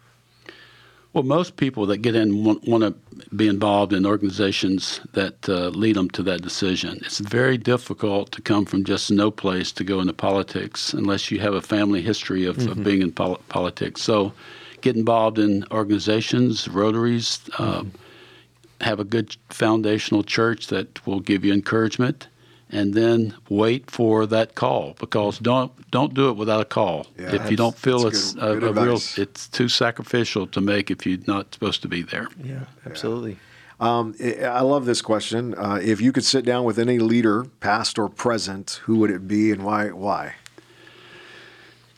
Well, 1.15 1.23
most 1.23 1.55
people 1.55 1.85
that 1.85 1.99
get 1.99 2.13
in 2.13 2.43
want, 2.43 2.67
want 2.67 2.83
to 2.83 2.93
be 3.33 3.47
involved 3.47 3.93
in 3.93 4.05
organizations 4.05 4.99
that 5.13 5.47
uh, 5.47 5.69
lead 5.69 5.95
them 5.95 6.09
to 6.09 6.23
that 6.23 6.41
decision. 6.41 6.99
It's 7.05 7.19
very 7.19 7.57
difficult 7.57 8.33
to 8.33 8.41
come 8.41 8.65
from 8.65 8.83
just 8.83 9.09
no 9.09 9.31
place 9.31 9.71
to 9.71 9.85
go 9.85 10.01
into 10.01 10.11
politics 10.11 10.91
unless 10.93 11.31
you 11.31 11.39
have 11.39 11.53
a 11.53 11.61
family 11.61 12.01
history 12.01 12.45
of, 12.45 12.57
mm-hmm. 12.57 12.71
of 12.71 12.83
being 12.83 13.01
in 13.01 13.13
pol- 13.13 13.39
politics. 13.47 14.01
So, 14.01 14.33
get 14.81 14.97
involved 14.97 15.39
in 15.39 15.63
organizations, 15.71 16.67
rotaries, 16.67 17.39
uh, 17.59 17.83
mm-hmm. 17.83 18.83
have 18.83 18.99
a 18.99 19.05
good 19.05 19.37
foundational 19.51 20.21
church 20.21 20.67
that 20.67 21.07
will 21.07 21.21
give 21.21 21.45
you 21.45 21.53
encouragement 21.53 22.27
and 22.71 22.93
then 22.93 23.35
wait 23.49 23.89
for 23.91 24.25
that 24.25 24.55
call 24.55 24.95
because 24.99 25.39
don't 25.39 25.71
don't 25.91 26.13
do 26.13 26.29
it 26.29 26.33
without 26.33 26.61
a 26.61 26.65
call. 26.65 27.07
Yeah, 27.17 27.35
if 27.35 27.51
you 27.51 27.57
don't 27.57 27.77
feel 27.77 28.07
it's 28.07 28.33
good, 28.33 28.57
a, 28.57 28.59
good 28.59 28.77
a 28.77 28.81
real, 28.81 28.99
it's 29.17 29.47
too 29.47 29.69
sacrificial 29.69 30.47
to 30.47 30.61
make 30.61 30.89
if 30.89 31.05
you're 31.05 31.19
not 31.27 31.53
supposed 31.53 31.81
to 31.83 31.87
be 31.87 32.01
there. 32.01 32.27
Yeah, 32.43 32.65
absolutely. 32.85 33.37
Um, 33.79 34.15
I 34.21 34.61
love 34.61 34.85
this 34.85 35.01
question. 35.01 35.53
Uh, 35.55 35.79
if 35.81 35.99
you 35.99 36.11
could 36.11 36.23
sit 36.23 36.45
down 36.45 36.63
with 36.63 36.79
any 36.79 36.97
leader, 36.97 37.45
past 37.59 37.99
or 37.99 38.07
present, 38.07 38.79
who 38.83 38.97
would 38.99 39.11
it 39.11 39.27
be 39.27 39.51
and 39.51 39.63
why? 39.63 39.89
Why? 39.89 40.35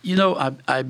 You 0.01 0.15
know, 0.15 0.35
I, 0.35 0.53
I 0.67 0.85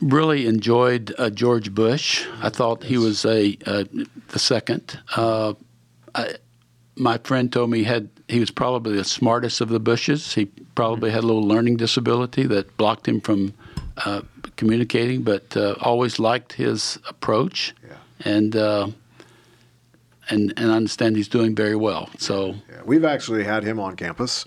really 0.00 0.46
enjoyed 0.46 1.14
uh, 1.18 1.30
George 1.30 1.74
Bush. 1.74 2.26
I 2.42 2.50
thought 2.50 2.84
he 2.84 2.98
was 2.98 3.24
a 3.24 3.56
uh, 3.66 3.84
the 4.28 4.38
second. 4.38 5.00
Uh, 5.16 5.54
I, 6.14 6.34
my 6.94 7.18
friend 7.18 7.50
told 7.52 7.70
me 7.70 7.78
he 7.78 7.84
had 7.84 8.10
he 8.28 8.40
was 8.40 8.50
probably 8.50 8.96
the 8.96 9.04
smartest 9.04 9.60
of 9.60 9.68
the 9.68 9.80
Bushes. 9.80 10.34
He 10.34 10.46
probably 10.74 11.10
had 11.10 11.24
a 11.24 11.26
little 11.26 11.46
learning 11.46 11.78
disability 11.78 12.44
that 12.44 12.76
blocked 12.76 13.08
him 13.08 13.20
from 13.20 13.54
uh, 14.04 14.22
communicating, 14.56 15.22
but 15.22 15.56
uh, 15.56 15.74
always 15.80 16.18
liked 16.18 16.52
his 16.52 16.98
approach, 17.08 17.74
yeah. 17.86 17.96
and 18.24 18.54
uh, 18.54 18.88
and 20.28 20.52
and 20.56 20.70
I 20.70 20.76
understand 20.76 21.16
he's 21.16 21.28
doing 21.28 21.54
very 21.54 21.76
well. 21.76 22.10
So 22.18 22.54
yeah. 22.70 22.82
we've 22.84 23.04
actually 23.04 23.44
had 23.44 23.64
him 23.64 23.80
on 23.80 23.96
campus, 23.96 24.44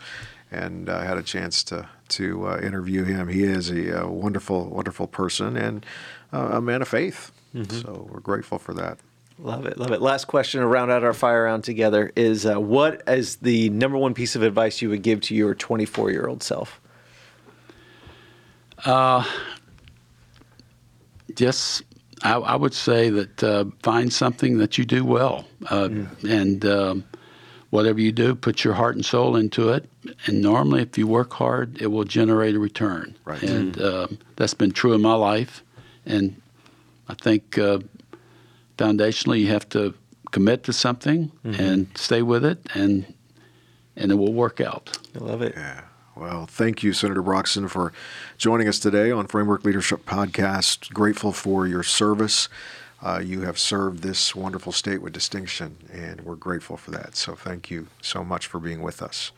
and 0.51 0.87
uh, 0.87 1.01
had 1.01 1.17
a 1.17 1.23
chance 1.23 1.63
to 1.65 1.89
to 2.09 2.47
uh, 2.47 2.59
interview 2.59 3.03
him. 3.03 3.29
He 3.29 3.43
is 3.43 3.69
a, 3.69 4.01
a, 4.01 4.07
wonderful, 4.07 4.69
wonderful 4.69 5.07
person 5.07 5.55
and 5.55 5.85
uh, 6.33 6.49
a 6.53 6.61
man 6.61 6.81
of 6.81 6.89
faith. 6.89 7.31
Mm-hmm. 7.55 7.79
So 7.79 8.07
we're 8.11 8.19
grateful 8.19 8.59
for 8.59 8.73
that. 8.73 8.99
Love 9.41 9.65
it, 9.65 9.77
love 9.79 9.91
it. 9.91 10.01
Last 10.01 10.25
question 10.25 10.61
to 10.61 10.67
round 10.67 10.91
out 10.91 11.03
our 11.03 11.13
fire 11.13 11.45
round 11.45 11.63
together 11.63 12.11
is: 12.15 12.45
uh, 12.45 12.59
What 12.59 13.01
is 13.07 13.37
the 13.37 13.69
number 13.71 13.97
one 13.97 14.13
piece 14.13 14.35
of 14.35 14.43
advice 14.43 14.81
you 14.83 14.89
would 14.89 15.01
give 15.01 15.19
to 15.21 15.35
your 15.35 15.55
24 15.55 16.11
year 16.11 16.27
old 16.27 16.43
self? 16.43 16.79
Uh, 18.85 19.23
just 21.33 21.81
I, 22.23 22.33
I 22.33 22.55
would 22.55 22.75
say 22.75 23.09
that 23.09 23.43
uh, 23.43 23.65
find 23.81 24.13
something 24.13 24.59
that 24.59 24.77
you 24.77 24.85
do 24.85 25.03
well, 25.03 25.47
uh, 25.69 25.87
mm. 25.87 26.23
and 26.23 26.63
um, 26.65 27.03
whatever 27.71 27.99
you 27.99 28.11
do, 28.11 28.35
put 28.35 28.63
your 28.63 28.75
heart 28.75 28.95
and 28.95 29.03
soul 29.03 29.35
into 29.35 29.69
it. 29.69 29.89
And 30.27 30.43
normally, 30.43 30.83
if 30.83 30.99
you 30.99 31.07
work 31.07 31.33
hard, 31.33 31.81
it 31.81 31.87
will 31.87 32.03
generate 32.03 32.53
a 32.53 32.59
return. 32.59 33.17
Right. 33.25 33.41
And 33.41 33.73
mm. 33.73 34.17
that's 34.35 34.53
been 34.53 34.71
true 34.71 34.93
in 34.93 35.01
my 35.01 35.15
life, 35.15 35.63
and 36.05 36.39
I 37.09 37.15
think 37.15 37.57
uh, 37.57 37.79
foundationally, 38.81 39.39
you 39.41 39.47
have 39.47 39.67
to 39.69 39.93
commit 40.31 40.63
to 40.63 40.73
something 40.73 41.31
mm-hmm. 41.45 41.61
and 41.61 41.97
stay 41.97 42.21
with 42.21 42.45
it, 42.45 42.59
and 42.73 43.13
and 43.95 44.11
it 44.11 44.15
will 44.15 44.33
work 44.33 44.61
out. 44.61 44.97
I 45.15 45.19
love 45.19 45.41
it. 45.41 45.53
Yeah. 45.55 45.81
Well, 46.15 46.45
thank 46.45 46.83
you, 46.83 46.93
Senator 46.93 47.23
Broxson, 47.23 47.69
for 47.69 47.93
joining 48.37 48.67
us 48.67 48.79
today 48.79 49.11
on 49.11 49.27
Framework 49.27 49.63
Leadership 49.63 50.05
Podcast. 50.05 50.93
Grateful 50.93 51.31
for 51.31 51.67
your 51.67 51.83
service. 51.83 52.49
Uh, 53.01 53.19
you 53.23 53.41
have 53.41 53.57
served 53.57 54.03
this 54.03 54.35
wonderful 54.35 54.71
state 54.71 55.01
with 55.01 55.13
distinction, 55.13 55.77
and 55.91 56.21
we're 56.21 56.35
grateful 56.35 56.77
for 56.77 56.91
that. 56.91 57.15
So, 57.15 57.33
thank 57.35 57.71
you 57.71 57.87
so 58.01 58.23
much 58.23 58.45
for 58.45 58.59
being 58.59 58.81
with 58.81 59.01
us. 59.01 59.31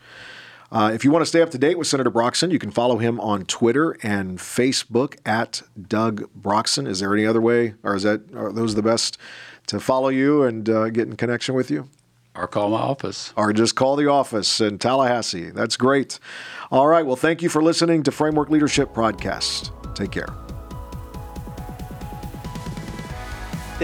Uh, 0.74 0.90
if 0.92 1.04
you 1.04 1.12
want 1.12 1.22
to 1.22 1.26
stay 1.26 1.40
up 1.40 1.50
to 1.50 1.58
date 1.58 1.78
with 1.78 1.86
Senator 1.86 2.10
Broxson, 2.10 2.50
you 2.50 2.58
can 2.58 2.72
follow 2.72 2.98
him 2.98 3.20
on 3.20 3.44
Twitter 3.44 3.96
and 4.02 4.38
Facebook 4.38 5.16
at 5.24 5.62
Doug 5.80 6.28
Broxson. 6.38 6.88
Is 6.88 6.98
there 6.98 7.14
any 7.14 7.24
other 7.24 7.40
way, 7.40 7.74
or 7.84 7.94
is 7.94 8.02
that 8.02 8.22
are 8.34 8.52
those 8.52 8.74
the 8.74 8.82
best 8.82 9.16
to 9.68 9.78
follow 9.78 10.08
you 10.08 10.42
and 10.42 10.68
uh, 10.68 10.90
get 10.90 11.06
in 11.06 11.14
connection 11.14 11.54
with 11.54 11.70
you? 11.70 11.88
Or 12.34 12.48
call 12.48 12.70
my 12.70 12.80
office. 12.80 13.32
Or 13.36 13.52
just 13.52 13.76
call 13.76 13.94
the 13.94 14.10
office 14.10 14.60
in 14.60 14.78
Tallahassee. 14.78 15.50
That's 15.50 15.76
great. 15.76 16.18
All 16.72 16.88
right. 16.88 17.06
Well, 17.06 17.14
thank 17.14 17.40
you 17.40 17.48
for 17.48 17.62
listening 17.62 18.02
to 18.02 18.10
Framework 18.10 18.50
Leadership 18.50 18.92
Podcast. 18.92 19.70
Take 19.94 20.10
care. 20.10 20.43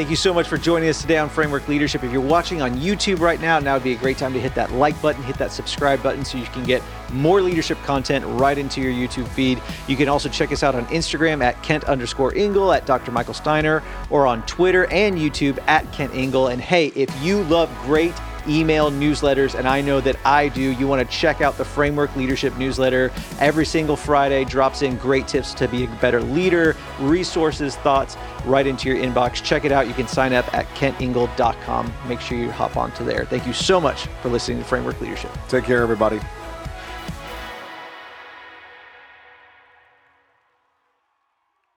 Thank 0.00 0.08
you 0.08 0.16
so 0.16 0.32
much 0.32 0.48
for 0.48 0.56
joining 0.56 0.88
us 0.88 1.02
today 1.02 1.18
on 1.18 1.28
Framework 1.28 1.68
Leadership. 1.68 2.02
If 2.02 2.10
you're 2.10 2.22
watching 2.22 2.62
on 2.62 2.78
YouTube 2.78 3.20
right 3.20 3.38
now, 3.38 3.58
now 3.58 3.74
would 3.74 3.84
be 3.84 3.92
a 3.92 3.98
great 3.98 4.16
time 4.16 4.32
to 4.32 4.40
hit 4.40 4.54
that 4.54 4.72
like 4.72 4.98
button, 5.02 5.22
hit 5.22 5.36
that 5.36 5.52
subscribe 5.52 6.02
button 6.02 6.24
so 6.24 6.38
you 6.38 6.46
can 6.46 6.64
get 6.64 6.82
more 7.12 7.42
leadership 7.42 7.76
content 7.82 8.24
right 8.26 8.56
into 8.56 8.80
your 8.80 8.92
YouTube 8.92 9.28
feed. 9.28 9.60
You 9.88 9.98
can 9.98 10.08
also 10.08 10.30
check 10.30 10.52
us 10.52 10.62
out 10.62 10.74
on 10.74 10.86
Instagram 10.86 11.44
at 11.44 11.62
Kent 11.62 11.84
underscore 11.84 12.34
Ingle, 12.34 12.72
at 12.72 12.86
Dr. 12.86 13.12
Michael 13.12 13.34
Steiner, 13.34 13.82
or 14.08 14.26
on 14.26 14.40
Twitter 14.46 14.86
and 14.86 15.18
YouTube 15.18 15.58
at 15.66 15.92
Kent 15.92 16.14
Ingle. 16.14 16.48
And 16.48 16.62
hey, 16.62 16.86
if 16.96 17.14
you 17.22 17.42
love 17.42 17.70
great 17.82 18.14
email 18.48 18.90
newsletters, 18.90 19.59
and 19.59 19.68
I 19.68 19.81
know 19.81 20.00
that 20.00 20.16
I 20.24 20.48
do. 20.48 20.61
You 20.61 20.87
want 20.87 21.09
to 21.09 21.16
check 21.16 21.40
out 21.40 21.57
the 21.57 21.64
Framework 21.64 22.14
Leadership 22.16 22.57
newsletter. 22.57 23.11
Every 23.38 23.66
single 23.66 23.96
Friday 23.96 24.44
drops 24.44 24.83
in 24.83 24.96
great 24.96 25.29
tips 25.29 25.55
to 25.55 25.68
be 25.68 25.85
a 25.85 25.88
better 26.00 26.22
leader, 26.22 26.76
resources, 26.98 27.76
thoughts 27.76 28.16
right 28.44 28.66
into 28.66 28.88
your 28.88 28.98
inbox. 28.98 29.42
Check 29.42 29.64
it 29.64 29.72
out. 29.72 29.88
You 29.88 29.94
can 29.94 30.09
sign 30.09 30.33
up 30.33 30.53
at 30.55 30.66
kentingle.com. 30.74 31.92
Make 32.07 32.20
sure 32.20 32.38
you 32.38 32.50
hop 32.50 32.76
onto 32.76 33.05
there. 33.05 33.24
Thank 33.24 33.46
you 33.46 33.53
so 33.53 33.81
much 33.81 34.07
for 34.22 34.29
listening 34.29 34.59
to 34.59 34.64
Framework 34.64 35.00
Leadership. 35.00 35.31
Take 35.48 35.64
care, 35.64 35.83
everybody. 35.83 36.20